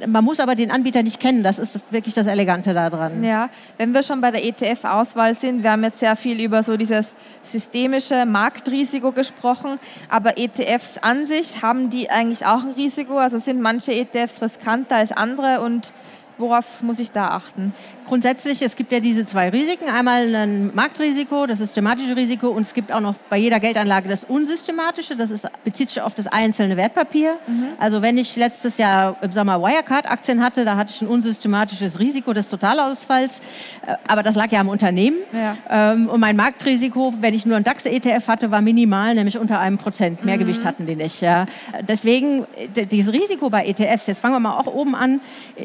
man 0.06 0.25
muss 0.25 0.40
aber 0.40 0.54
den 0.54 0.71
Anbieter 0.71 1.02
nicht 1.02 1.21
kennen. 1.21 1.42
Das 1.42 1.59
ist 1.59 1.92
wirklich 1.92 2.14
das 2.14 2.26
Elegante 2.26 2.75
daran. 2.75 3.25
Ja, 3.25 3.49
wenn 3.78 3.95
wir 3.95 4.02
schon 4.02 4.21
bei 4.21 4.30
der 4.30 4.45
ETF-Auswahl 4.45 5.35
sind, 5.35 5.62
wir 5.62 5.73
haben 5.73 5.85
jetzt 5.85 5.99
sehr 5.99 6.16
viel 6.16 6.40
über 6.40 6.62
so 6.62 6.76
dieses 6.76 7.16
systemische 7.43 8.27
Marktrisiko 8.27 9.13
gesprochen, 9.13 9.79
aber 10.09 10.39
ETFs 10.39 10.99
an 10.99 11.27
sich, 11.27 11.63
haben 11.63 11.91
die 11.91 12.11
eigentlich 12.11 12.47
auch 12.47 12.63
ein 12.63 12.73
Risiko? 12.73 13.19
Also 13.19 13.39
sind 13.39 13.61
manche 13.61 13.93
ETFs 13.93 14.43
riskanter 14.43 14.97
als 14.97 15.13
andere 15.13 15.61
und 15.61 15.93
Worauf 16.38 16.83
muss 16.83 16.99
ich 16.99 17.12
da 17.12 17.28
achten? 17.28 17.73
Grundsätzlich, 18.07 18.61
es 18.61 18.76
gibt 18.76 18.93
ja 18.93 19.00
diese 19.00 19.25
zwei 19.25 19.49
Risiken. 19.49 19.88
Einmal 19.88 20.33
ein 20.35 20.71
Marktrisiko, 20.75 21.47
das 21.47 21.59
systematische 21.59 22.14
Risiko 22.14 22.49
und 22.49 22.62
es 22.62 22.75
gibt 22.75 22.93
auch 22.93 23.00
noch 23.00 23.14
bei 23.31 23.38
jeder 23.38 23.59
Geldanlage 23.59 24.09
das 24.09 24.23
unsystematische, 24.23 25.16
das 25.16 25.31
ist, 25.31 25.49
bezieht 25.64 25.88
sich 25.88 26.00
auf 26.02 26.14
das 26.14 26.26
einzelne 26.26 26.76
Wertpapier. 26.76 27.37
Mhm. 27.47 27.69
Also 27.78 28.02
wenn 28.02 28.19
ich 28.19 28.37
letztes 28.37 28.76
Jahr 28.76 29.16
im 29.23 29.33
Sommer 29.33 29.61
Wirecard-Aktien 29.61 30.45
hatte, 30.45 30.64
da 30.66 30.76
hatte 30.76 30.93
ich 30.95 31.00
ein 31.00 31.09
unsystematisches 31.09 31.99
Risiko 31.99 32.35
des 32.35 32.49
Totalausfalls, 32.49 33.40
äh, 33.87 33.95
aber 34.07 34.23
das 34.23 34.37
lag 34.37 34.52
ja 34.52 34.61
am 34.61 34.69
Unternehmen. 34.69 35.16
Ja. 35.33 35.93
Ähm, 35.95 36.09
und 36.09 36.21
mein 36.21 36.37
Marktrisiko, 36.37 37.14
wenn 37.21 37.33
ich 37.33 37.47
nur 37.47 37.57
ein 37.57 37.64
DAX-ETF 37.64 38.28
hatte, 38.28 38.50
war 38.50 38.61
minimal, 38.61 39.14
nämlich 39.14 39.38
unter 39.38 39.59
einem 39.59 39.78
Prozent. 39.78 40.25
Mehr 40.25 40.37
mhm. 40.37 40.40
Gewicht 40.40 40.64
hatten 40.66 40.87
die 40.87 40.97
nicht. 40.97 41.23
Ja. 41.23 41.47
Deswegen, 41.88 42.47
das 42.75 43.12
Risiko 43.12 43.49
bei 43.49 43.66
ETFs, 43.66 44.07
jetzt 44.07 44.21
fangen 44.21 44.35
wir 44.35 44.40
mal 44.40 44.59
auch 44.59 44.66
oben 44.66 44.95
an, 44.95 45.21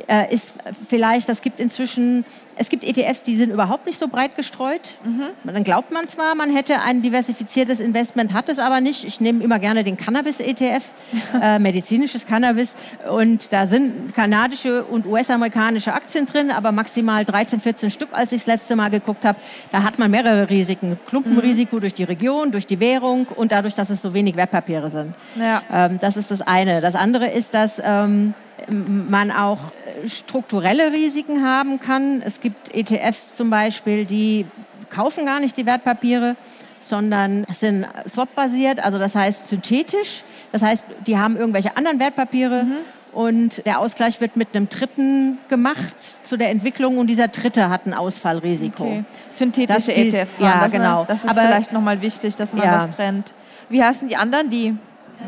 äh, 0.07 0.33
ist 0.33 0.60
vielleicht, 0.87 1.29
das 1.29 1.41
gibt 1.41 1.59
inzwischen, 1.59 2.25
es 2.55 2.69
gibt 2.69 2.83
ETFs, 2.83 3.23
die 3.23 3.35
sind 3.35 3.51
überhaupt 3.51 3.85
nicht 3.85 3.97
so 3.97 4.07
breit 4.07 4.35
gestreut. 4.35 4.81
Mhm. 5.03 5.23
Dann 5.43 5.63
glaubt 5.63 5.91
man 5.91 6.07
zwar, 6.07 6.35
man 6.35 6.55
hätte 6.55 6.81
ein 6.81 7.01
diversifiziertes 7.01 7.79
Investment, 7.79 8.33
hat 8.33 8.49
es 8.49 8.59
aber 8.59 8.81
nicht. 8.81 9.03
Ich 9.03 9.19
nehme 9.19 9.43
immer 9.43 9.59
gerne 9.59 9.83
den 9.83 9.97
Cannabis-ETF, 9.97 10.83
äh, 11.41 11.59
medizinisches 11.59 12.25
Cannabis. 12.25 12.75
Und 13.09 13.53
da 13.53 13.67
sind 13.67 14.13
kanadische 14.13 14.83
und 14.83 15.05
US-amerikanische 15.05 15.93
Aktien 15.93 16.25
drin, 16.25 16.51
aber 16.51 16.71
maximal 16.71 17.25
13, 17.25 17.59
14 17.59 17.89
Stück, 17.89 18.09
als 18.11 18.31
ich 18.31 18.39
das 18.39 18.47
letzte 18.47 18.75
Mal 18.75 18.89
geguckt 18.89 19.25
habe. 19.25 19.39
Da 19.71 19.83
hat 19.83 19.99
man 19.99 20.11
mehrere 20.11 20.49
Risiken. 20.49 20.99
Klumpenrisiko 21.07 21.77
mhm. 21.77 21.81
durch 21.81 21.93
die 21.93 22.03
Region, 22.03 22.51
durch 22.51 22.67
die 22.67 22.79
Währung 22.79 23.27
und 23.35 23.51
dadurch, 23.51 23.73
dass 23.73 23.89
es 23.89 24.01
so 24.01 24.13
wenig 24.13 24.35
Wertpapiere 24.35 24.89
sind. 24.89 25.15
Ja. 25.35 25.61
Ähm, 25.71 25.99
das 25.99 26.17
ist 26.17 26.31
das 26.31 26.41
eine. 26.41 26.81
Das 26.81 26.95
andere 26.95 27.29
ist, 27.29 27.53
dass 27.53 27.81
ähm, 27.83 28.33
man 28.69 29.31
auch 29.31 29.59
strukturelle 30.07 30.91
Risiken 30.91 31.43
haben 31.43 31.79
kann. 31.79 32.21
Es 32.23 32.41
gibt 32.41 32.73
ETFs 32.73 33.35
zum 33.35 33.49
Beispiel, 33.49 34.05
die 34.05 34.45
kaufen 34.89 35.25
gar 35.25 35.39
nicht 35.39 35.57
die 35.57 35.65
Wertpapiere, 35.65 36.35
sondern 36.79 37.45
sind 37.51 37.85
swap-basiert, 38.07 38.83
also 38.83 38.97
das 38.97 39.15
heißt 39.15 39.47
synthetisch. 39.47 40.23
Das 40.51 40.61
heißt, 40.63 40.87
die 41.07 41.17
haben 41.17 41.37
irgendwelche 41.37 41.77
anderen 41.77 41.99
Wertpapiere 41.99 42.63
mhm. 42.63 42.77
und 43.13 43.65
der 43.65 43.79
Ausgleich 43.79 44.19
wird 44.19 44.35
mit 44.35 44.49
einem 44.53 44.67
Dritten 44.67 45.37
gemacht 45.47 45.95
zu 45.99 46.37
der 46.37 46.49
Entwicklung 46.49 46.97
und 46.97 47.07
dieser 47.07 47.29
Dritte 47.29 47.69
hat 47.69 47.85
ein 47.85 47.93
Ausfallrisiko. 47.93 48.83
Okay. 48.83 49.03
Synthetische 49.29 49.93
gilt, 49.93 50.13
ETFs 50.13 50.39
waren 50.41 50.49
ja, 50.49 50.59
das, 50.59 50.73
ne? 50.73 50.79
genau. 50.79 51.05
Das 51.07 51.23
ist 51.23 51.29
Aber, 51.29 51.41
vielleicht 51.41 51.71
nochmal 51.71 52.01
wichtig, 52.01 52.35
dass 52.35 52.53
man 52.53 52.65
ja. 52.65 52.85
das 52.85 52.95
trennt. 52.95 53.33
Wie 53.69 53.81
heißen 53.81 54.07
die 54.09 54.17
anderen, 54.17 54.49
die 54.49 54.75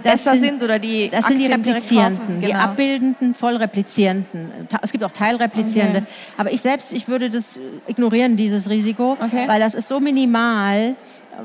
das 0.02 0.24
sind, 0.24 0.42
sind, 0.42 0.64
oder 0.64 0.80
die 0.80 1.10
Das 1.10 1.28
sind 1.28 1.40
die 1.40 1.48
replizierenden, 1.48 2.42
genau. 2.42 2.48
die 2.48 2.54
abbildenden, 2.54 3.36
voll 3.36 3.56
replizierenden. 3.58 4.52
Es 4.82 4.92
gibt 4.92 5.04
auch 5.04 5.12
teilreplizierende. 5.12 6.00
Okay. 6.00 6.10
Aber 6.38 6.52
ich 6.52 6.62
selbst, 6.62 6.94
ich 6.94 7.08
würde 7.08 7.30
das 7.30 7.60
ignorieren, 7.88 8.38
dieses 8.38 8.70
Risiko, 8.70 9.18
okay. 9.22 9.48
weil 9.48 9.60
das 9.60 9.74
ist 9.74 9.88
so 9.88 10.00
minimal. 10.00 10.96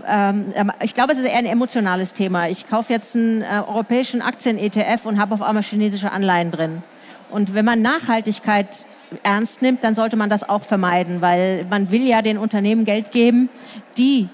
Ähm, 0.06 0.52
ich 0.82 0.94
glaube, 0.94 1.12
es 1.12 1.18
ist 1.18 1.26
eher 1.26 1.38
ein 1.38 1.46
emotionales 1.46 2.14
Thema. 2.14 2.48
Ich 2.48 2.68
kaufe 2.68 2.92
jetzt 2.92 3.16
einen 3.16 3.42
äh, 3.42 3.62
europäischen 3.66 4.22
Aktien-ETF 4.22 5.06
und 5.06 5.18
habe 5.18 5.34
auf 5.34 5.42
einmal 5.42 5.62
chinesische 5.62 6.10
Anleihen 6.10 6.50
drin. 6.50 6.82
Und 7.30 7.54
wenn 7.54 7.64
man 7.64 7.82
Nachhaltigkeit 7.82 8.86
ernst 9.22 9.62
nimmt, 9.62 9.84
dann 9.84 9.94
sollte 9.94 10.16
man 10.16 10.30
das 10.30 10.48
auch 10.48 10.62
vermeiden, 10.62 11.20
weil 11.20 11.64
man 11.68 11.90
will 11.90 12.06
ja 12.06 12.22
den 12.22 12.38
Unternehmen 12.38 12.84
Geld 12.84 13.10
geben, 13.10 13.48
die 13.96 14.28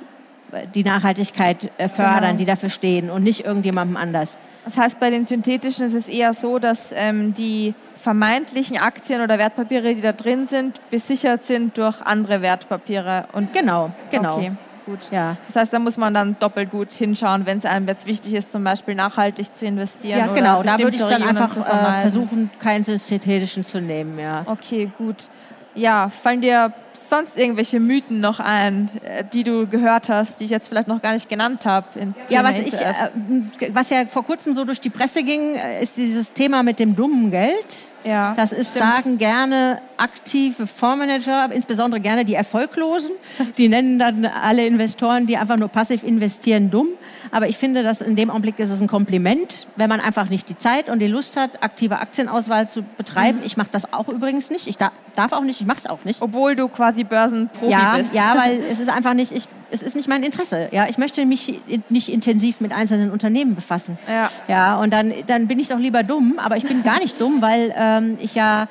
die 0.75 0.84
Nachhaltigkeit 0.84 1.70
äh, 1.78 1.88
fördern, 1.88 2.23
genau. 2.23 2.37
die 2.37 2.44
dafür 2.44 2.70
stehen 2.70 3.11
und 3.11 3.23
nicht 3.23 3.44
irgendjemandem 3.44 3.96
anders. 3.96 4.38
Das 4.64 4.78
heißt, 4.78 4.99
bei 4.99 5.11
den 5.11 5.25
synthetischen 5.25 5.87
ist 5.87 5.94
es 5.94 6.08
eher 6.08 6.32
so, 6.32 6.58
dass 6.58 6.92
ähm, 6.94 7.34
die 7.34 7.75
vermeintlichen 7.94 8.78
Aktien 8.78 9.20
oder 9.20 9.38
Wertpapiere, 9.38 9.94
die 9.94 10.00
da 10.00 10.12
drin 10.12 10.46
sind, 10.46 10.80
besichert 10.90 11.44
sind 11.44 11.76
durch 11.78 12.00
andere 12.02 12.42
Wertpapiere. 12.42 13.26
Und 13.32 13.52
genau, 13.52 13.90
genau. 14.11 14.37
Okay. 14.37 14.52
Gut. 14.87 15.08
Ja. 15.11 15.37
Das 15.46 15.56
heißt, 15.56 15.73
da 15.73 15.78
muss 15.78 15.96
man 15.96 16.12
dann 16.12 16.37
doppelt 16.38 16.70
gut 16.70 16.92
hinschauen, 16.92 17.46
wenn 17.46 17.58
es 17.58 17.64
einem 17.64 17.88
jetzt 17.88 18.06
wichtig 18.06 18.34
ist, 18.34 18.52
zum 18.52 18.64
Beispiel 18.64 18.94
nachhaltig 18.94 19.54
zu 19.54 19.64
investieren. 19.64 20.18
Ja, 20.18 20.26
genau. 20.26 20.62
Da 20.62 20.78
würde 20.78 20.96
ich 20.96 21.02
dann 21.02 21.23
einfach 21.23 21.56
äh, 21.56 22.00
versuchen, 22.02 22.50
keinen 22.58 22.84
synthetischen 22.84 23.64
zu 23.64 23.80
nehmen. 23.80 24.18
Ja. 24.18 24.42
Okay, 24.46 24.90
gut. 24.99 25.28
Ja, 25.75 26.11
fallen 26.11 26.42
dir 26.42 26.73
sonst 27.08 27.37
irgendwelche 27.37 27.80
Mythen 27.80 28.20
noch 28.20 28.40
ein, 28.40 28.90
äh, 29.02 29.25
die 29.32 29.44
du 29.44 29.66
gehört 29.66 30.08
hast, 30.08 30.40
die 30.40 30.44
ich 30.44 30.50
jetzt 30.50 30.68
vielleicht 30.68 30.88
noch 30.88 31.02
gar 31.02 31.12
nicht 31.12 31.28
genannt 31.28 31.66
habe? 31.66 31.87
Ja, 32.28 32.44
was, 32.44 32.58
ich, 32.58 32.75
äh, 32.75 33.70
was 33.73 33.90
ja 33.90 34.06
vor 34.06 34.25
kurzem 34.25 34.54
so 34.54 34.64
durch 34.64 34.80
die 34.80 34.90
Presse 34.90 35.23
ging, 35.23 35.56
äh, 35.56 35.82
ist 35.82 35.96
dieses 35.96 36.32
Thema 36.32 36.62
mit 36.62 36.78
dem 36.78 36.96
dummen 36.96 37.30
Geld. 37.30 37.92
Ja, 38.04 38.34
das 38.34 38.52
ist, 38.52 38.76
stimmt. 38.76 38.84
sagen 38.84 39.18
gerne 39.18 39.80
aktive 39.96 40.66
Fondsmanager, 40.66 41.50
insbesondere 41.52 42.00
gerne 42.00 42.25
die 42.25 42.34
Erfolglosen. 42.34 43.12
Die 43.56 43.68
nennen 43.68 43.99
dann 43.99 44.26
alle 44.26 44.66
Investoren, 44.66 45.26
die 45.26 45.37
einfach 45.37 45.56
nur 45.56 45.68
passiv 45.68 46.04
investieren, 46.04 46.70
dumm. 46.70 46.88
Aber 47.30 47.49
ich 47.49 47.56
finde, 47.56 47.82
dass 47.82 48.00
in 48.00 48.16
dem 48.16 48.30
Augenblick 48.30 48.58
ist 48.58 48.70
es 48.70 48.80
ein 48.80 48.88
Kompliment, 48.88 49.67
wenn 49.76 49.88
man 49.88 50.00
einfach 50.00 50.28
nicht 50.28 50.49
die 50.49 50.56
Zeit 50.56 50.88
und 50.88 50.99
die 50.99 51.06
Lust 51.06 51.36
hat, 51.36 51.62
aktive 51.62 51.99
Aktienauswahl 51.99 52.69
zu 52.69 52.82
betreiben. 52.82 53.38
Mhm. 53.38 53.45
Ich 53.47 53.56
mache 53.56 53.69
das 53.71 53.93
auch 53.93 54.08
übrigens 54.08 54.50
nicht. 54.50 54.67
Ich 54.67 54.76
darf 54.76 55.32
auch 55.32 55.43
nicht, 55.43 55.60
ich 55.60 55.67
mache 55.67 55.78
es 55.78 55.86
auch 55.86 56.04
nicht. 56.04 56.21
Obwohl 56.21 56.56
du 56.56 56.69
quasi 56.69 57.04
Börsenprofi 57.04 57.73
ja, 57.73 57.97
bist. 57.97 58.14
Ja, 58.14 58.36
weil 58.36 58.60
es 58.71 58.80
ist 58.80 58.90
einfach 58.90 59.14
nicht, 59.14 59.32
ich, 59.32 59.49
es 59.71 59.83
ist 59.83 59.97
nicht 59.97 60.09
mein 60.09 60.23
Interesse. 60.23 60.69
Ja, 60.73 60.87
ich 60.89 60.99
möchte 60.99 61.25
mich 61.27 61.61
nicht 61.89 62.09
intensiv 62.09 62.61
mit 62.61 62.73
einzelnen 62.73 63.11
Unternehmen 63.11 63.55
befassen. 63.55 63.99
Ja. 64.09 64.31
Ja, 64.49 64.81
und 64.81 64.93
dann, 64.93 65.13
dann 65.27 65.49
bin 65.49 65.59
ich 65.59 65.69
doch 65.69 65.79
lieber 65.79 66.03
dumm. 66.03 66.39
Aber 66.39 66.57
ich 66.57 66.65
bin 66.65 66.83
gar 66.83 66.99
nicht 66.99 67.21
dumm, 67.21 67.43
weil 67.43 67.75
ähm, 67.77 68.19
ich 68.21 68.35
ja 68.35 68.67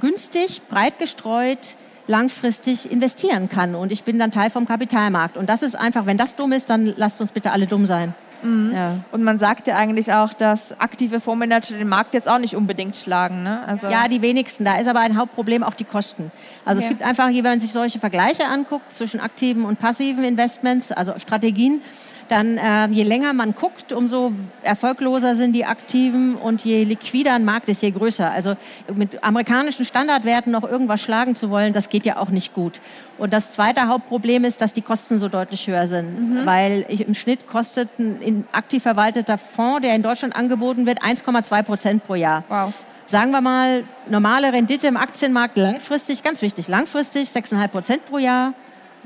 günstig, 0.00 0.62
breit 0.68 0.98
gestreut 0.98 1.76
langfristig 2.06 2.90
investieren 2.90 3.48
kann. 3.48 3.74
Und 3.74 3.92
ich 3.92 4.02
bin 4.02 4.18
dann 4.18 4.32
Teil 4.32 4.50
vom 4.50 4.66
Kapitalmarkt. 4.66 5.36
Und 5.36 5.48
das 5.48 5.62
ist 5.62 5.76
einfach, 5.76 6.06
wenn 6.06 6.16
das 6.16 6.34
dumm 6.34 6.52
ist, 6.52 6.68
dann 6.68 6.92
lasst 6.96 7.20
uns 7.20 7.32
bitte 7.32 7.52
alle 7.52 7.66
dumm 7.66 7.86
sein. 7.86 8.14
Mhm. 8.42 8.72
Ja. 8.72 8.96
Und 9.12 9.22
man 9.22 9.38
sagt 9.38 9.68
ja 9.68 9.76
eigentlich 9.76 10.12
auch, 10.12 10.34
dass 10.34 10.78
aktive 10.80 11.20
Fondsmanager 11.20 11.76
den 11.76 11.88
Markt 11.88 12.14
jetzt 12.14 12.28
auch 12.28 12.38
nicht 12.38 12.56
unbedingt 12.56 12.96
schlagen. 12.96 13.42
Ne? 13.42 13.62
Also 13.66 13.88
ja, 13.88 14.08
die 14.08 14.22
wenigsten. 14.22 14.64
Da 14.64 14.78
ist 14.78 14.88
aber 14.88 15.00
ein 15.00 15.16
Hauptproblem 15.16 15.62
auch 15.62 15.74
die 15.74 15.84
Kosten. 15.84 16.30
Also 16.64 16.80
okay. 16.80 16.84
es 16.84 16.88
gibt 16.88 17.02
einfach, 17.02 17.28
wenn 17.28 17.42
man 17.42 17.60
sich 17.60 17.72
solche 17.72 17.98
Vergleiche 17.98 18.46
anguckt 18.46 18.92
zwischen 18.92 19.20
aktiven 19.20 19.64
und 19.64 19.78
passiven 19.78 20.24
Investments, 20.24 20.92
also 20.92 21.18
Strategien, 21.18 21.82
dann 22.30 22.58
äh, 22.58 22.86
je 22.88 23.02
länger 23.02 23.32
man 23.32 23.54
guckt, 23.54 23.92
umso 23.92 24.32
erfolgloser 24.62 25.34
sind 25.34 25.52
die 25.52 25.64
Aktiven 25.64 26.36
und 26.36 26.64
je 26.64 26.84
liquider 26.84 27.34
ein 27.34 27.44
Markt 27.44 27.68
ist, 27.68 27.82
je 27.82 27.90
größer. 27.90 28.30
Also 28.30 28.56
mit 28.94 29.22
amerikanischen 29.24 29.84
Standardwerten 29.84 30.52
noch 30.52 30.62
irgendwas 30.62 31.00
schlagen 31.00 31.34
zu 31.34 31.50
wollen, 31.50 31.72
das 31.72 31.88
geht 31.88 32.06
ja 32.06 32.18
auch 32.18 32.30
nicht 32.30 32.54
gut. 32.54 32.80
Und 33.18 33.32
das 33.32 33.54
zweite 33.54 33.88
Hauptproblem 33.88 34.44
ist, 34.44 34.60
dass 34.60 34.72
die 34.72 34.82
Kosten 34.82 35.18
so 35.18 35.28
deutlich 35.28 35.66
höher 35.66 35.88
sind, 35.88 36.42
mhm. 36.42 36.46
weil 36.46 36.86
ich, 36.88 37.06
im 37.06 37.14
Schnitt 37.14 37.48
kostet 37.48 37.88
ein 37.98 38.46
aktiv 38.52 38.82
verwalteter 38.82 39.36
Fonds, 39.36 39.82
der 39.82 39.94
in 39.94 40.02
Deutschland 40.02 40.36
angeboten 40.36 40.86
wird, 40.86 41.02
1,2 41.02 41.62
Prozent 41.64 42.04
pro 42.06 42.14
Jahr. 42.14 42.44
Wow 42.48 42.72
sagen 43.06 43.32
wir 43.32 43.40
mal, 43.40 43.82
normale 44.08 44.52
Rendite 44.52 44.86
im 44.86 44.96
Aktienmarkt 44.96 45.58
langfristig, 45.58 46.22
ganz 46.22 46.42
wichtig, 46.42 46.68
langfristig 46.68 47.28
6,5 47.28 47.68
Prozent 47.68 48.06
pro 48.06 48.18
Jahr 48.18 48.54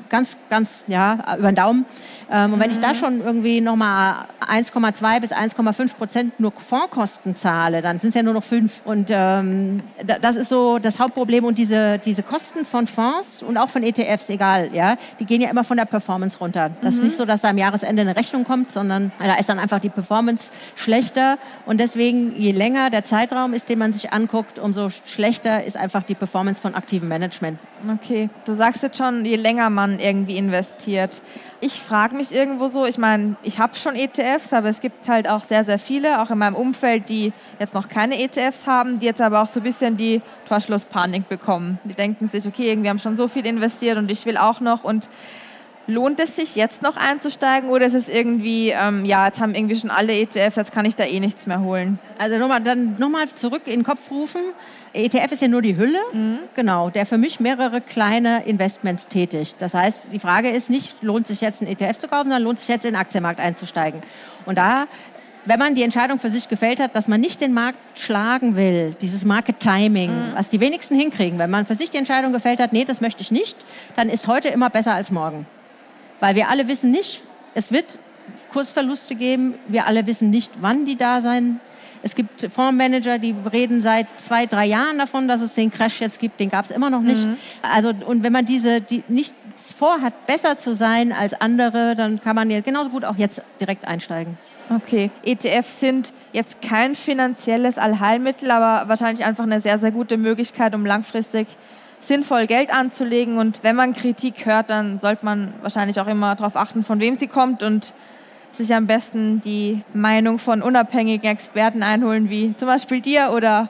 ganz, 0.08 0.36
ganz, 0.50 0.84
ja, 0.86 1.36
über 1.38 1.50
den 1.50 1.56
Daumen. 1.56 1.86
Ähm, 2.30 2.52
und 2.52 2.60
wenn 2.60 2.70
ich 2.70 2.78
da 2.78 2.90
mhm. 2.90 2.94
schon 2.94 3.20
irgendwie 3.20 3.60
nochmal 3.60 4.26
1,2 4.40 5.20
bis 5.20 5.32
1,5 5.32 5.96
Prozent 5.96 6.40
nur 6.40 6.52
Fondskosten 6.52 7.34
zahle, 7.34 7.82
dann 7.82 7.98
sind 7.98 8.10
es 8.10 8.14
ja 8.14 8.22
nur 8.22 8.34
noch 8.34 8.44
5. 8.44 8.82
Und 8.84 9.08
ähm, 9.10 9.82
das 10.20 10.36
ist 10.36 10.48
so 10.48 10.78
das 10.78 11.00
Hauptproblem. 11.00 11.44
Und 11.44 11.58
diese, 11.58 11.98
diese 11.98 12.22
Kosten 12.22 12.64
von 12.64 12.86
Fonds 12.86 13.42
und 13.42 13.56
auch 13.56 13.68
von 13.68 13.82
ETFs, 13.82 14.30
egal, 14.30 14.70
ja, 14.72 14.96
die 15.18 15.26
gehen 15.26 15.40
ja 15.40 15.50
immer 15.50 15.64
von 15.64 15.76
der 15.76 15.84
Performance 15.84 16.38
runter. 16.38 16.70
Das 16.80 16.94
mhm. 16.94 16.98
ist 16.98 17.02
nicht 17.02 17.16
so, 17.16 17.24
dass 17.24 17.40
da 17.40 17.50
am 17.50 17.58
Jahresende 17.58 18.02
eine 18.02 18.16
Rechnung 18.16 18.44
kommt, 18.44 18.70
sondern 18.70 19.12
da 19.18 19.34
ist 19.34 19.48
dann 19.48 19.58
einfach 19.58 19.80
die 19.80 19.88
Performance 19.88 20.52
schlechter. 20.76 21.38
Und 21.66 21.80
deswegen, 21.80 22.36
je 22.36 22.52
länger 22.52 22.90
der 22.90 23.04
Zeitraum 23.04 23.52
ist, 23.52 23.68
den 23.68 23.78
man 23.78 23.92
sich 23.92 24.12
anguckt, 24.12 24.58
umso 24.58 24.90
schlechter 24.90 25.64
ist 25.64 25.76
einfach 25.76 26.02
die 26.02 26.14
Performance 26.14 26.60
von 26.60 26.74
aktivem 26.74 27.08
Management. 27.08 27.58
Okay, 28.00 28.30
du 28.44 28.52
sagst 28.52 28.82
jetzt 28.82 28.98
schon, 28.98 29.24
je 29.24 29.36
länger 29.36 29.70
man 29.70 29.83
irgendwie 29.92 30.36
investiert. 30.36 31.22
Ich 31.60 31.80
frage 31.80 32.14
mich 32.14 32.34
irgendwo 32.34 32.66
so, 32.66 32.84
ich 32.84 32.98
meine, 32.98 33.36
ich 33.42 33.58
habe 33.58 33.74
schon 33.74 33.94
ETFs, 33.94 34.52
aber 34.52 34.68
es 34.68 34.80
gibt 34.80 35.08
halt 35.08 35.28
auch 35.28 35.40
sehr, 35.40 35.64
sehr 35.64 35.78
viele, 35.78 36.20
auch 36.20 36.30
in 36.30 36.38
meinem 36.38 36.56
Umfeld, 36.56 37.08
die 37.08 37.32
jetzt 37.58 37.74
noch 37.74 37.88
keine 37.88 38.20
ETFs 38.20 38.66
haben, 38.66 38.98
die 38.98 39.06
jetzt 39.06 39.22
aber 39.22 39.42
auch 39.42 39.46
so 39.46 39.60
ein 39.60 39.62
bisschen 39.62 39.96
die 39.96 40.20
Torschlusspanik 40.48 41.28
bekommen. 41.28 41.78
Die 41.84 41.94
denken 41.94 42.28
sich, 42.28 42.46
okay, 42.46 42.70
irgendwie 42.70 42.90
haben 42.90 42.98
schon 42.98 43.16
so 43.16 43.28
viel 43.28 43.46
investiert 43.46 43.96
und 43.96 44.10
ich 44.10 44.26
will 44.26 44.36
auch 44.36 44.60
noch 44.60 44.84
und 44.84 45.08
Lohnt 45.86 46.18
es 46.20 46.36
sich 46.36 46.56
jetzt 46.56 46.82
noch 46.82 46.96
einzusteigen 46.96 47.68
oder 47.68 47.86
ist 47.86 47.94
es 47.94 48.08
irgendwie, 48.08 48.70
ähm, 48.70 49.04
ja, 49.04 49.26
jetzt 49.26 49.40
haben 49.40 49.54
irgendwie 49.54 49.76
schon 49.76 49.90
alle 49.90 50.14
ETFs, 50.14 50.56
jetzt 50.56 50.72
kann 50.72 50.86
ich 50.86 50.96
da 50.96 51.04
eh 51.04 51.20
nichts 51.20 51.46
mehr 51.46 51.60
holen? 51.60 51.98
Also 52.18 52.38
nochmal, 52.38 52.62
dann 52.62 52.96
nochmal 52.98 53.28
zurück 53.34 53.62
in 53.66 53.80
den 53.80 53.84
Kopf 53.84 54.10
rufen. 54.10 54.40
ETF 54.94 55.32
ist 55.32 55.42
ja 55.42 55.48
nur 55.48 55.60
die 55.60 55.76
Hülle, 55.76 55.98
mhm. 56.12 56.38
genau, 56.54 56.88
der 56.88 57.04
für 57.04 57.18
mich 57.18 57.40
mehrere 57.40 57.80
kleine 57.80 58.44
Investments 58.44 59.08
tätigt. 59.08 59.56
Das 59.58 59.74
heißt, 59.74 60.08
die 60.12 60.20
Frage 60.20 60.50
ist 60.50 60.70
nicht, 60.70 61.02
lohnt 61.02 61.26
sich 61.26 61.40
jetzt 61.40 61.62
einen 61.62 61.72
ETF 61.72 61.98
zu 61.98 62.08
kaufen, 62.08 62.28
sondern 62.28 62.42
lohnt 62.42 62.60
sich 62.60 62.68
jetzt 62.68 62.84
in 62.84 62.92
den 62.92 63.00
Aktienmarkt 63.00 63.40
einzusteigen. 63.40 64.00
Und 64.46 64.56
da 64.56 64.86
wenn 65.46 65.58
man 65.58 65.74
die 65.74 65.82
Entscheidung 65.82 66.18
für 66.18 66.30
sich 66.30 66.48
gefällt 66.48 66.80
hat, 66.80 66.96
dass 66.96 67.08
man 67.08 67.20
nicht 67.20 67.40
den 67.40 67.52
Markt 67.52 67.78
schlagen 67.98 68.56
will, 68.56 68.96
dieses 69.00 69.24
Market 69.24 69.60
Timing, 69.60 70.10
mhm. 70.10 70.32
was 70.34 70.48
die 70.48 70.60
wenigsten 70.60 70.98
hinkriegen, 70.98 71.38
wenn 71.38 71.50
man 71.50 71.66
für 71.66 71.74
sich 71.74 71.90
die 71.90 71.98
Entscheidung 71.98 72.32
gefällt 72.32 72.60
hat, 72.60 72.72
nee, 72.72 72.84
das 72.84 73.00
möchte 73.00 73.20
ich 73.20 73.30
nicht, 73.30 73.56
dann 73.96 74.08
ist 74.08 74.26
heute 74.26 74.48
immer 74.48 74.70
besser 74.70 74.94
als 74.94 75.10
morgen. 75.10 75.46
Weil 76.24 76.36
wir 76.36 76.48
alle 76.48 76.68
wissen 76.68 76.90
nicht, 76.90 77.22
es 77.54 77.70
wird 77.70 77.98
Kursverluste 78.50 79.14
geben, 79.14 79.56
wir 79.68 79.86
alle 79.86 80.06
wissen 80.06 80.30
nicht, 80.30 80.50
wann 80.62 80.86
die 80.86 80.96
da 80.96 81.20
sein 81.20 81.60
es 82.04 82.14
gibt 82.14 82.52
Fondsmanager, 82.52 83.18
die 83.18 83.34
reden 83.50 83.80
seit 83.80 84.06
zwei, 84.16 84.44
drei 84.44 84.66
Jahren 84.66 84.98
davon, 84.98 85.26
dass 85.26 85.40
es 85.40 85.54
den 85.54 85.70
Crash 85.70 86.02
jetzt 86.02 86.20
gibt. 86.20 86.38
Den 86.38 86.50
gab 86.50 86.66
es 86.66 86.70
immer 86.70 86.90
noch 86.90 87.00
nicht. 87.00 87.26
Mhm. 87.26 87.38
Also, 87.62 87.94
und 88.06 88.22
wenn 88.22 88.32
man 88.32 88.44
diese, 88.44 88.82
die 88.82 89.02
nicht 89.08 89.34
vorhat, 89.56 90.26
besser 90.26 90.58
zu 90.58 90.74
sein 90.74 91.12
als 91.12 91.32
andere, 91.32 91.94
dann 91.94 92.20
kann 92.20 92.36
man 92.36 92.50
ja 92.50 92.60
genauso 92.60 92.90
gut 92.90 93.06
auch 93.06 93.16
jetzt 93.16 93.42
direkt 93.58 93.86
einsteigen. 93.86 94.36
Okay, 94.68 95.10
ETFs 95.24 95.80
sind 95.80 96.12
jetzt 96.34 96.60
kein 96.60 96.94
finanzielles 96.94 97.78
Allheilmittel, 97.78 98.50
aber 98.50 98.86
wahrscheinlich 98.88 99.24
einfach 99.24 99.44
eine 99.44 99.60
sehr, 99.60 99.78
sehr 99.78 99.90
gute 99.90 100.18
Möglichkeit, 100.18 100.74
um 100.74 100.84
langfristig 100.84 101.48
sinnvoll 102.06 102.46
Geld 102.46 102.72
anzulegen. 102.72 103.38
Und 103.38 103.62
wenn 103.62 103.76
man 103.76 103.94
Kritik 103.94 104.46
hört, 104.46 104.70
dann 104.70 104.98
sollte 104.98 105.24
man 105.24 105.54
wahrscheinlich 105.62 106.00
auch 106.00 106.06
immer 106.06 106.34
darauf 106.34 106.56
achten, 106.56 106.82
von 106.82 107.00
wem 107.00 107.14
sie 107.14 107.26
kommt 107.26 107.62
und 107.62 107.92
sich 108.52 108.74
am 108.74 108.86
besten 108.86 109.40
die 109.40 109.82
Meinung 109.92 110.38
von 110.38 110.62
unabhängigen 110.62 111.28
Experten 111.28 111.82
einholen, 111.82 112.30
wie 112.30 112.54
zum 112.56 112.68
Beispiel 112.68 113.00
dir 113.00 113.32
oder 113.34 113.68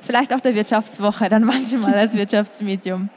vielleicht 0.00 0.32
auch 0.32 0.40
der 0.40 0.54
Wirtschaftswoche, 0.54 1.28
dann 1.28 1.44
manchmal 1.44 1.94
als 1.94 2.14
Wirtschaftsmedium. 2.14 3.10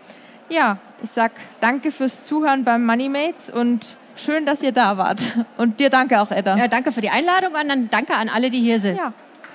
Ja, 0.50 0.78
ich 1.04 1.12
sag 1.12 1.32
danke 1.60 1.92
fürs 1.92 2.24
Zuhören 2.24 2.64
beim 2.64 2.86
Moneymates 2.86 3.50
und 3.50 3.98
schön, 4.16 4.46
dass 4.46 4.64
ihr 4.64 4.72
da 4.72 4.98
wart. 4.98 5.22
Und 5.58 5.80
dir 5.80 5.90
danke 5.90 6.22
auch, 6.22 6.32
Edda. 6.32 6.58
Ja, 6.58 6.68
danke 6.68 6.92
für 6.92 7.02
die 7.02 7.10
Einladung 7.10 7.54
und 7.54 7.68
dann 7.68 7.90
danke 7.90 8.16
an 8.16 8.30
alle, 8.30 8.50
die 8.50 8.60
hier 8.60 8.80
sind. 8.80 8.98
Ja. 8.98 9.14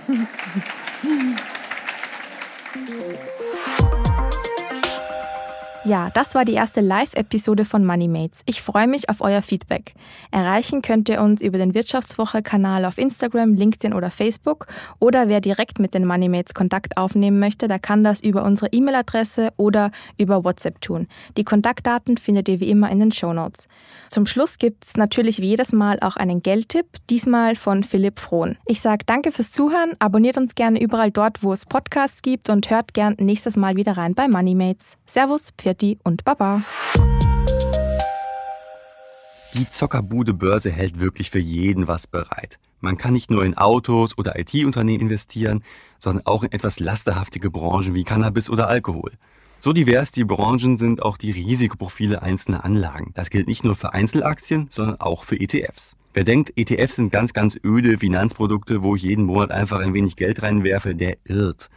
Ja, 5.90 6.08
das 6.14 6.36
war 6.36 6.44
die 6.44 6.52
erste 6.52 6.80
Live-Episode 6.82 7.64
von 7.64 7.84
Moneymates. 7.84 8.42
Ich 8.46 8.62
freue 8.62 8.86
mich 8.86 9.08
auf 9.08 9.20
euer 9.20 9.42
Feedback. 9.42 9.94
Erreichen 10.30 10.82
könnt 10.82 11.08
ihr 11.08 11.20
uns 11.20 11.42
über 11.42 11.58
den 11.58 11.74
Wirtschaftswoche-Kanal 11.74 12.84
auf 12.84 12.96
Instagram, 12.96 13.54
LinkedIn 13.54 13.92
oder 13.92 14.12
Facebook. 14.12 14.68
Oder 15.00 15.26
wer 15.26 15.40
direkt 15.40 15.80
mit 15.80 15.92
den 15.92 16.06
Moneymates 16.06 16.54
Kontakt 16.54 16.96
aufnehmen 16.96 17.40
möchte, 17.40 17.66
der 17.66 17.80
kann 17.80 18.04
das 18.04 18.20
über 18.20 18.44
unsere 18.44 18.72
E-Mail-Adresse 18.72 19.48
oder 19.56 19.90
über 20.16 20.44
WhatsApp 20.44 20.80
tun. 20.80 21.08
Die 21.36 21.42
Kontaktdaten 21.42 22.18
findet 22.18 22.48
ihr 22.48 22.60
wie 22.60 22.70
immer 22.70 22.88
in 22.88 23.00
den 23.00 23.10
Show 23.10 23.32
Notes. 23.32 23.66
Zum 24.10 24.26
Schluss 24.26 24.58
gibt 24.58 24.84
es 24.84 24.96
natürlich 24.96 25.40
wie 25.40 25.48
jedes 25.48 25.72
Mal 25.72 25.98
auch 26.02 26.14
einen 26.14 26.40
Geldtipp, 26.40 26.86
diesmal 27.10 27.56
von 27.56 27.82
Philipp 27.82 28.20
Frohn. 28.20 28.56
Ich 28.64 28.80
sage 28.80 29.04
danke 29.06 29.32
fürs 29.32 29.50
Zuhören, 29.50 29.96
abonniert 29.98 30.38
uns 30.38 30.54
gerne 30.54 30.80
überall 30.80 31.10
dort, 31.10 31.42
wo 31.42 31.52
es 31.52 31.66
Podcasts 31.66 32.22
gibt 32.22 32.48
und 32.48 32.70
hört 32.70 32.94
gern 32.94 33.16
nächstes 33.18 33.56
Mal 33.56 33.74
wieder 33.74 33.96
rein 33.96 34.14
bei 34.14 34.28
Moneymates. 34.28 34.96
Servus, 35.04 35.50
Pfiat 35.58 35.79
Pfirti 35.80 35.98
und 36.04 36.24
Baba. 36.24 36.62
Die 39.54 39.68
Zockerbude 39.68 40.32
Börse 40.32 40.70
hält 40.70 41.00
wirklich 41.00 41.30
für 41.30 41.38
jeden 41.38 41.88
was 41.88 42.06
bereit. 42.06 42.58
Man 42.80 42.96
kann 42.96 43.12
nicht 43.12 43.30
nur 43.30 43.44
in 43.44 43.56
Autos 43.56 44.16
oder 44.16 44.38
IT-Unternehmen 44.38 45.02
investieren, 45.02 45.62
sondern 45.98 46.24
auch 46.26 46.44
in 46.44 46.52
etwas 46.52 46.80
lasterhaftige 46.80 47.50
Branchen 47.50 47.94
wie 47.94 48.04
Cannabis 48.04 48.48
oder 48.48 48.68
Alkohol. 48.68 49.12
So 49.58 49.72
divers 49.72 50.12
die 50.12 50.24
Branchen 50.24 50.78
sind 50.78 51.02
auch 51.02 51.18
die 51.18 51.32
Risikoprofile 51.32 52.22
einzelner 52.22 52.64
Anlagen. 52.64 53.12
Das 53.14 53.28
gilt 53.28 53.48
nicht 53.48 53.64
nur 53.64 53.76
für 53.76 53.92
Einzelaktien, 53.92 54.68
sondern 54.70 55.00
auch 55.00 55.24
für 55.24 55.38
ETFs. 55.38 55.96
Wer 56.14 56.24
denkt, 56.24 56.52
ETFs 56.56 56.96
sind 56.96 57.12
ganz, 57.12 57.34
ganz 57.34 57.58
öde 57.62 57.98
Finanzprodukte, 57.98 58.82
wo 58.82 58.96
ich 58.96 59.02
jeden 59.02 59.24
Monat 59.24 59.50
einfach 59.50 59.80
ein 59.80 59.94
wenig 59.94 60.16
Geld 60.16 60.42
reinwerfe, 60.42 60.94
der 60.94 61.18
irrt. 61.24 61.68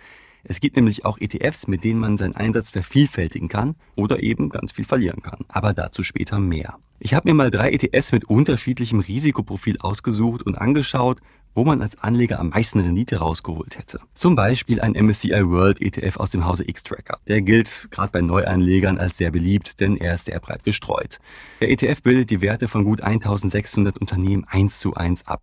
Es 0.43 0.59
gibt 0.59 0.75
nämlich 0.75 1.05
auch 1.05 1.17
ETFs, 1.19 1.67
mit 1.67 1.83
denen 1.83 1.99
man 1.99 2.17
seinen 2.17 2.35
Einsatz 2.35 2.69
vervielfältigen 2.69 3.47
kann 3.47 3.75
oder 3.95 4.21
eben 4.21 4.49
ganz 4.49 4.73
viel 4.73 4.85
verlieren 4.85 5.21
kann. 5.21 5.45
Aber 5.47 5.73
dazu 5.73 6.03
später 6.03 6.39
mehr. 6.39 6.75
Ich 6.99 7.13
habe 7.13 7.29
mir 7.29 7.33
mal 7.33 7.51
drei 7.51 7.71
ETFs 7.71 8.11
mit 8.11 8.25
unterschiedlichem 8.25 8.99
Risikoprofil 8.99 9.77
ausgesucht 9.79 10.43
und 10.43 10.55
angeschaut, 10.55 11.19
wo 11.55 11.63
man 11.63 11.81
als 11.81 12.01
Anleger 12.01 12.39
am 12.39 12.49
meisten 12.49 12.79
Rendite 12.79 13.17
rausgeholt 13.17 13.77
hätte. 13.77 13.99
Zum 14.15 14.35
Beispiel 14.35 14.81
ein 14.81 14.93
MSCI 14.93 15.47
World 15.49 15.81
ETF 15.81 16.17
aus 16.17 16.31
dem 16.31 16.45
Hause 16.45 16.67
X-Tracker. 16.67 17.19
Der 17.27 17.41
gilt 17.41 17.87
gerade 17.91 18.11
bei 18.11 18.21
Neuanlegern 18.21 18.97
als 18.97 19.17
sehr 19.17 19.31
beliebt, 19.31 19.79
denn 19.79 19.97
er 19.97 20.15
ist 20.15 20.25
sehr 20.25 20.39
breit 20.39 20.63
gestreut. 20.63 21.19
Der 21.61 21.69
ETF 21.69 22.01
bildet 22.01 22.31
die 22.31 22.41
Werte 22.41 22.67
von 22.67 22.83
gut 22.83 23.01
1600 23.01 23.97
Unternehmen 23.97 24.45
eins 24.47 24.79
zu 24.79 24.95
eins 24.95 25.25
ab. 25.27 25.41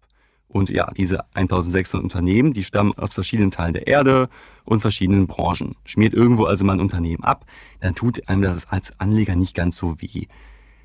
Und 0.51 0.69
ja, 0.69 0.91
diese 0.97 1.25
1600 1.35 2.03
Unternehmen, 2.03 2.53
die 2.53 2.65
stammen 2.65 2.93
aus 2.97 3.15
verschiedenen 3.15 3.53
Teilen 3.53 3.73
der 3.73 3.87
Erde 3.87 4.29
und 4.65 4.81
verschiedenen 4.81 5.29
Branchen. 5.29 5.77
Schmiert 5.85 6.13
irgendwo 6.13 6.45
also 6.45 6.65
mal 6.65 6.73
ein 6.73 6.81
Unternehmen 6.81 7.23
ab, 7.23 7.47
dann 7.81 7.95
tut 7.95 8.29
einem 8.29 8.43
das 8.43 8.69
als 8.69 8.99
Anleger 8.99 9.37
nicht 9.37 9.55
ganz 9.55 9.77
so 9.77 10.01
weh. 10.01 10.27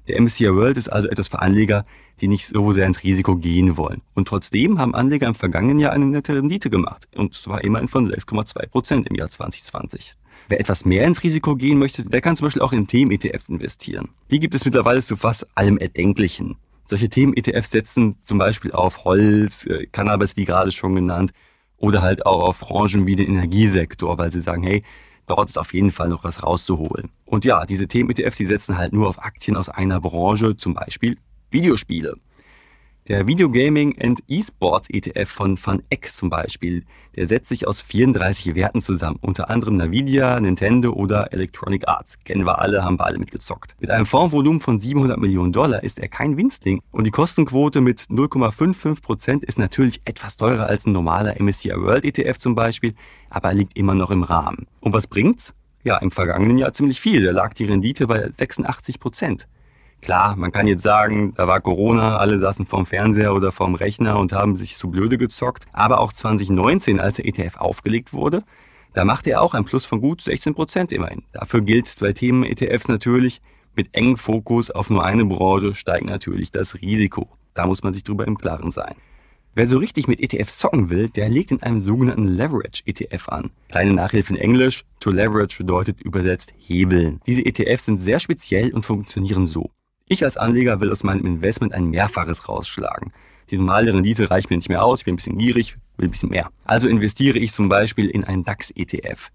Der 0.07 0.21
MSCI 0.21 0.53
World 0.53 0.77
ist 0.77 0.89
also 0.89 1.09
etwas 1.09 1.29
für 1.29 1.39
Anleger, 1.39 1.83
die 2.21 2.27
nicht 2.27 2.45
so 2.45 2.73
sehr 2.73 2.85
ins 2.85 3.01
Risiko 3.01 3.37
gehen 3.37 3.75
wollen. 3.75 4.01
Und 4.13 4.27
trotzdem 4.27 4.77
haben 4.77 4.93
Anleger 4.93 5.27
im 5.27 5.33
vergangenen 5.33 5.79
Jahr 5.79 5.93
eine 5.93 6.05
nette 6.05 6.35
Rendite 6.35 6.69
gemacht. 6.69 7.07
Und 7.15 7.33
zwar 7.33 7.63
immerhin 7.63 7.87
von 7.87 8.07
6,2 8.07 8.67
Prozent 8.67 9.07
im 9.07 9.15
Jahr 9.15 9.29
2020. 9.29 10.15
Wer 10.47 10.59
etwas 10.59 10.85
mehr 10.85 11.05
ins 11.05 11.23
Risiko 11.23 11.55
gehen 11.55 11.79
möchte, 11.79 12.03
der 12.03 12.21
kann 12.21 12.35
zum 12.35 12.45
Beispiel 12.45 12.61
auch 12.61 12.71
in 12.71 12.85
Themen-ETFs 12.85 13.49
investieren. 13.49 14.09
Die 14.29 14.39
gibt 14.39 14.53
es 14.53 14.63
mittlerweile 14.63 15.01
zu 15.01 15.17
fast 15.17 15.47
allem 15.57 15.79
Erdenklichen. 15.79 16.57
Solche 16.85 17.09
Themen-ETFs 17.09 17.71
setzen 17.71 18.17
zum 18.21 18.37
Beispiel 18.37 18.71
auf 18.71 19.05
Holz, 19.05 19.65
äh, 19.65 19.87
Cannabis, 19.87 20.37
wie 20.37 20.45
gerade 20.45 20.71
schon 20.71 20.95
genannt, 20.95 21.31
oder 21.77 22.01
halt 22.01 22.25
auch 22.25 22.43
auf 22.43 22.59
Branchen 22.59 23.05
wie 23.05 23.15
den 23.15 23.27
Energiesektor, 23.27 24.17
weil 24.17 24.31
sie 24.31 24.41
sagen, 24.41 24.63
hey, 24.63 24.83
dort 25.27 25.49
ist 25.49 25.57
auf 25.57 25.73
jeden 25.73 25.91
Fall 25.91 26.09
noch 26.09 26.23
was 26.23 26.43
rauszuholen. 26.43 27.09
Und 27.25 27.43
ja, 27.45 27.65
diese 27.65 27.87
Themen-ETFs, 27.87 28.37
die 28.37 28.45
setzen 28.45 28.77
halt 28.77 28.93
nur 28.93 29.09
auf 29.09 29.21
Aktien 29.21 29.57
aus 29.57 29.69
einer 29.69 29.99
Branche, 29.99 30.55
zum 30.55 30.73
Beispiel 30.73 31.17
Videospiele. 31.51 32.15
Der 33.07 33.27
Videogaming 33.27 34.01
and 34.01 34.23
Esports 34.27 34.89
ETF 34.89 35.29
von 35.29 35.59
Van 35.63 35.83
Eck 35.91 36.09
zum 36.11 36.31
Beispiel, 36.31 36.85
der 37.15 37.27
setzt 37.27 37.49
sich 37.49 37.67
aus 37.67 37.79
34 37.79 38.55
Werten 38.55 38.81
zusammen, 38.81 39.19
unter 39.21 39.51
anderem 39.51 39.79
Nvidia, 39.79 40.39
Nintendo 40.39 40.91
oder 40.91 41.31
Electronic 41.31 41.87
Arts. 41.87 42.17
Kennen 42.23 42.47
wir 42.47 42.57
alle, 42.57 42.83
haben 42.83 42.97
wir 42.97 43.05
alle 43.05 43.19
mitgezockt. 43.19 43.75
Mit 43.79 43.91
einem 43.91 44.07
Fondsvolumen 44.07 44.59
von 44.59 44.79
700 44.79 45.19
Millionen 45.19 45.53
Dollar 45.53 45.83
ist 45.83 45.99
er 45.99 46.07
kein 46.07 46.35
Winstling 46.35 46.81
und 46.89 47.03
die 47.03 47.11
Kostenquote 47.11 47.79
mit 47.79 47.99
0,55 48.09 49.03
Prozent 49.03 49.45
ist 49.45 49.59
natürlich 49.59 50.01
etwas 50.05 50.35
teurer 50.35 50.65
als 50.65 50.87
ein 50.87 50.91
normaler 50.91 51.39
MSCI 51.39 51.75
World 51.75 52.05
ETF 52.05 52.39
zum 52.39 52.55
Beispiel, 52.55 52.95
aber 53.29 53.53
liegt 53.53 53.77
immer 53.77 53.93
noch 53.93 54.09
im 54.09 54.23
Rahmen. 54.23 54.65
Und 54.79 54.93
was 54.93 55.05
bringt's? 55.05 55.53
Ja, 55.83 55.97
im 55.97 56.09
vergangenen 56.09 56.57
Jahr 56.57 56.73
ziemlich 56.73 56.99
viel. 56.99 57.23
Da 57.23 57.29
lag 57.29 57.53
die 57.53 57.65
Rendite 57.65 58.07
bei 58.07 58.31
86 58.31 58.99
Prozent. 58.99 59.47
Klar, 60.05 60.35
man 60.35 60.51
kann 60.51 60.67
jetzt 60.67 60.83
sagen, 60.83 61.33
da 61.35 61.47
war 61.47 61.61
Corona, 61.61 62.17
alle 62.17 62.37
saßen 62.37 62.67
vorm 62.67 62.85
Fernseher 62.85 63.33
oder 63.33 63.51
vorm 63.51 63.73
Rechner 63.73 64.19
und 64.19 64.33
haben 64.33 64.55
sich 64.55 64.77
zu 64.77 64.91
blöde 64.91 65.17
gezockt. 65.17 65.65
Aber 65.73 65.99
auch 65.99 66.13
2019, 66.13 66.99
als 66.99 67.15
der 67.15 67.25
ETF 67.25 67.57
aufgelegt 67.57 68.13
wurde, 68.13 68.43
da 68.93 69.03
machte 69.03 69.31
er 69.31 69.41
auch 69.41 69.55
ein 69.55 69.65
Plus 69.65 69.87
von 69.87 70.01
gut 70.01 70.21
16 70.21 70.53
Prozent 70.53 70.91
immerhin. 70.91 71.23
Dafür 71.33 71.61
gilt 71.61 71.91
bei 71.99 72.13
Themen-ETFs 72.13 72.87
natürlich, 72.87 73.41
mit 73.75 73.95
engem 73.95 74.17
Fokus 74.17 74.69
auf 74.69 74.91
nur 74.91 75.03
eine 75.03 75.25
Branche 75.25 75.73
steigt 75.73 76.05
natürlich 76.05 76.51
das 76.51 76.75
Risiko. 76.75 77.27
Da 77.55 77.65
muss 77.65 77.81
man 77.81 77.95
sich 77.95 78.03
drüber 78.03 78.27
im 78.27 78.37
Klaren 78.37 78.69
sein. 78.69 78.93
Wer 79.55 79.67
so 79.67 79.79
richtig 79.79 80.07
mit 80.07 80.19
ETFs 80.19 80.59
zocken 80.59 80.91
will, 80.91 81.09
der 81.09 81.29
legt 81.29 81.49
in 81.49 81.63
einem 81.63 81.81
sogenannten 81.81 82.27
Leverage-ETF 82.27 83.29
an. 83.29 83.49
Kleine 83.69 83.93
Nachhilfe 83.93 84.35
in 84.35 84.39
Englisch. 84.39 84.83
To 84.99 85.09
leverage 85.09 85.57
bedeutet 85.57 85.99
übersetzt 86.01 86.53
hebeln. 86.57 87.21
Diese 87.25 87.43
ETFs 87.43 87.85
sind 87.85 87.97
sehr 87.97 88.19
speziell 88.19 88.71
und 88.71 88.85
funktionieren 88.85 89.47
so. 89.47 89.71
Ich 90.07 90.23
als 90.23 90.37
Anleger 90.37 90.81
will 90.81 90.91
aus 90.91 91.03
meinem 91.03 91.25
Investment 91.25 91.73
ein 91.73 91.89
Mehrfaches 91.89 92.47
rausschlagen. 92.47 93.11
Die 93.49 93.57
normale 93.57 93.91
Rendite 93.91 94.29
reicht 94.29 94.51
mir 94.51 94.57
nicht 94.57 94.69
mehr 94.69 94.83
aus, 94.83 94.99
ich 94.99 95.05
bin 95.05 95.15
ein 95.15 95.17
bisschen 95.17 95.39
gierig, 95.39 95.77
will 95.97 96.07
ein 96.07 96.11
bisschen 96.11 96.29
mehr. 96.29 96.51
Also 96.63 96.87
investiere 96.87 97.39
ich 97.39 97.53
zum 97.53 97.69
Beispiel 97.69 98.07
in 98.11 98.23
einen 98.23 98.43
DAX-ETF, 98.43 99.31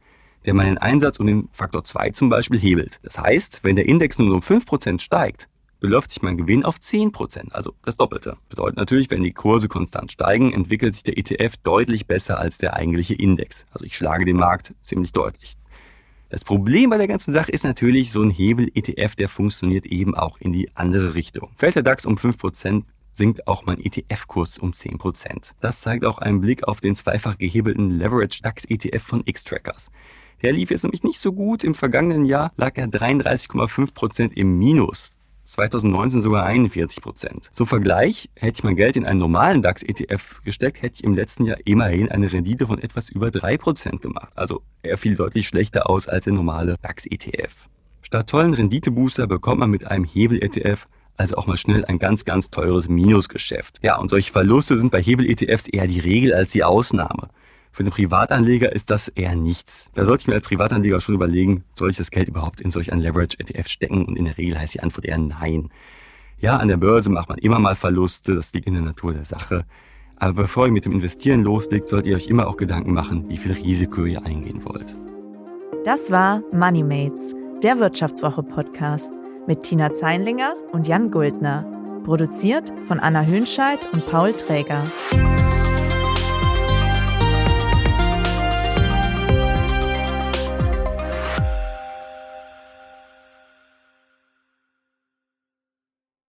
der 0.47 0.55
meinen 0.55 0.79
Einsatz 0.79 1.19
um 1.19 1.27
den 1.27 1.49
Faktor 1.51 1.83
2 1.83 2.11
zum 2.11 2.29
Beispiel 2.29 2.61
hebelt. 2.61 3.01
Das 3.03 3.19
heißt, 3.19 3.65
wenn 3.65 3.75
der 3.75 3.87
Index 3.87 4.21
nur 4.21 4.33
um 4.33 4.43
5% 4.43 5.01
steigt, 5.01 5.49
beläuft 5.81 6.13
sich 6.13 6.23
mein 6.23 6.37
Gewinn 6.37 6.65
auf 6.65 6.77
10%, 6.77 7.51
also 7.51 7.75
das 7.85 7.97
Doppelte. 7.97 8.37
Bedeutet 8.49 8.77
natürlich, 8.77 9.11
wenn 9.11 9.25
die 9.25 9.33
Kurse 9.33 9.67
konstant 9.67 10.13
steigen, 10.13 10.53
entwickelt 10.53 10.95
sich 10.95 11.03
der 11.03 11.19
ETF 11.19 11.57
deutlich 11.65 12.07
besser 12.07 12.39
als 12.39 12.59
der 12.59 12.75
eigentliche 12.75 13.15
Index. 13.15 13.65
Also 13.73 13.85
ich 13.85 13.97
schlage 13.97 14.25
den 14.25 14.37
Markt 14.37 14.73
ziemlich 14.85 15.11
deutlich. 15.11 15.57
Das 16.31 16.45
Problem 16.45 16.91
bei 16.91 16.97
der 16.97 17.09
ganzen 17.09 17.35
Sache 17.35 17.51
ist 17.51 17.65
natürlich, 17.65 18.13
so 18.13 18.23
ein 18.23 18.31
Hebel-ETF, 18.31 19.17
der 19.17 19.29
funktioniert 19.29 19.85
eben 19.87 20.15
auch 20.15 20.39
in 20.39 20.53
die 20.53 20.71
andere 20.77 21.15
Richtung. 21.15 21.51
Fällt 21.57 21.75
der 21.75 21.83
DAX 21.83 22.07
um 22.07 22.15
5%, 22.15 22.85
sinkt 23.11 23.49
auch 23.49 23.67
mein 23.67 23.81
ETF-Kurs 23.81 24.59
um 24.59 24.71
10%. 24.71 25.55
Das 25.61 25.81
zeigt 25.81 26.05
auch 26.05 26.19
ein 26.19 26.41
Blick 26.41 26.69
auf 26.69 26.81
den 26.81 26.95
zweifach 26.95 27.37
gehebelten 27.37 27.91
Leverage 27.91 28.43
DAX 28.43 28.65
ETF 28.65 29.03
von 29.03 29.23
X-Trackers. 29.25 29.91
Der 30.43 30.53
lief 30.53 30.71
jetzt 30.71 30.85
nämlich 30.85 31.03
nicht 31.03 31.19
so 31.19 31.33
gut. 31.33 31.65
Im 31.65 31.75
vergangenen 31.75 32.25
Jahr 32.25 32.53
lag 32.57 32.77
er 32.77 32.87
33,5% 32.87 34.33
im 34.33 34.57
Minus. 34.57 35.17
2019 35.51 36.23
sogar 36.23 36.45
41 36.45 37.03
Prozent. 37.03 37.51
Zum 37.53 37.67
Vergleich, 37.67 38.31
hätte 38.37 38.59
ich 38.59 38.65
mein 38.65 38.77
Geld 38.77 38.97
in 38.97 39.05
einen 39.05 39.19
normalen 39.19 39.63
DAX-ETF 39.63 40.43
gesteckt, 40.45 40.83
hätte 40.83 40.97
ich 40.97 41.05
im 41.05 41.15
letzten 41.15 41.45
Jahr 41.45 41.59
immerhin 41.65 42.09
eine 42.09 42.33
Rendite 42.33 42.67
von 42.67 42.79
etwas 42.79 43.09
über 43.09 43.31
3 43.31 43.59
Prozent 43.59 44.01
gemacht. 44.01 44.33
Also 44.37 44.63
er 44.83 44.97
fiel 44.97 45.17
deutlich 45.17 45.49
schlechter 45.49 45.91
aus 45.91 46.09
als 46.09 46.25
der 46.25 46.35
normale 46.35 46.77
DAX-ETF. 46.83 47.69
Statt 48.03 48.31
tollen 48.31 48.55
Renditebooster 48.55 49.27
bekommt 49.27 49.61
man 49.61 49.71
mit 49.71 49.87
einem 49.87 50.05
Hebel-ETF 50.05 50.87
also 51.21 51.37
auch 51.37 51.47
mal 51.47 51.59
schnell 51.59 51.85
ein 51.85 51.99
ganz, 51.99 52.25
ganz 52.25 52.51
teures 52.51 52.89
Minusgeschäft. 52.89 53.79
Ja, 53.83 53.99
und 53.99 54.09
solche 54.09 54.33
Verluste 54.33 54.79
sind 54.79 54.91
bei 54.91 55.03
Hebel-ETFs 55.03 55.69
eher 55.69 55.87
die 55.87 56.01
Regel 56.01 56.33
als 56.33 56.51
die 56.51 56.65
Ausnahme. 56.65 57.29
Für 57.73 57.85
den 57.85 57.93
Privatanleger 57.93 58.73
ist 58.73 58.91
das 58.91 59.09
eher 59.09 59.37
nichts. 59.37 59.91
Da 59.95 60.05
sollte 60.05 60.23
ich 60.23 60.27
mir 60.29 60.35
als 60.35 60.43
Privatanleger 60.43 61.01
schon 61.01 61.15
überlegen, 61.15 61.65
soll 61.75 61.91
ich 61.91 61.97
das 61.97 62.11
Geld 62.11 62.29
überhaupt 62.29 62.61
in 62.61 62.71
solch 62.71 62.93
ein 62.93 63.01
Leverage-ETF 63.01 63.69
stecken? 63.69 64.05
Und 64.05 64.17
in 64.17 64.25
der 64.25 64.37
Regel 64.37 64.59
heißt 64.59 64.75
die 64.75 64.81
Antwort 64.81 65.05
eher 65.05 65.19
nein. 65.19 65.71
Ja, 66.39 66.57
an 66.57 66.69
der 66.69 66.79
Börse 66.79 67.11
macht 67.11 67.29
man 67.29 67.39
immer 67.39 67.59
mal 67.59 67.77
Verluste, 67.77 68.35
das 68.35 68.53
liegt 68.53 68.67
in 68.67 68.75
der 68.75 68.83
Natur 68.83 69.13
der 69.13 69.25
Sache. 69.25 69.65
Aber 70.17 70.43
bevor 70.43 70.67
ihr 70.67 70.73
mit 70.73 70.85
dem 70.85 70.93
Investieren 70.93 71.43
loslegt, 71.43 71.89
solltet 71.89 72.09
ihr 72.09 72.17
euch 72.17 72.27
immer 72.27 72.49
auch 72.49 72.57
Gedanken 72.57 72.93
machen, 72.93 73.29
wie 73.29 73.39
viel 73.39 73.53
Risiko 73.53 74.05
ihr 74.05 74.25
eingehen 74.25 74.65
wollt. 74.65 74.97
Das 75.85 76.11
war 76.11 76.43
MoneyMates, 76.53 77.35
der 77.63 77.79
Wirtschaftswoche-Podcast 77.79 79.13
mit 79.47 79.63
Tina 79.63 79.93
Zeinlinger 79.93 80.57
und 80.73 80.89
Jan 80.89 81.11
Guldner. 81.11 81.65
Produziert 82.05 82.73
von 82.87 83.01
Anna 83.01 83.25
Hönscheid 83.25 83.79
und 83.93 84.07
Paul 84.11 84.33
Träger. 84.33 84.83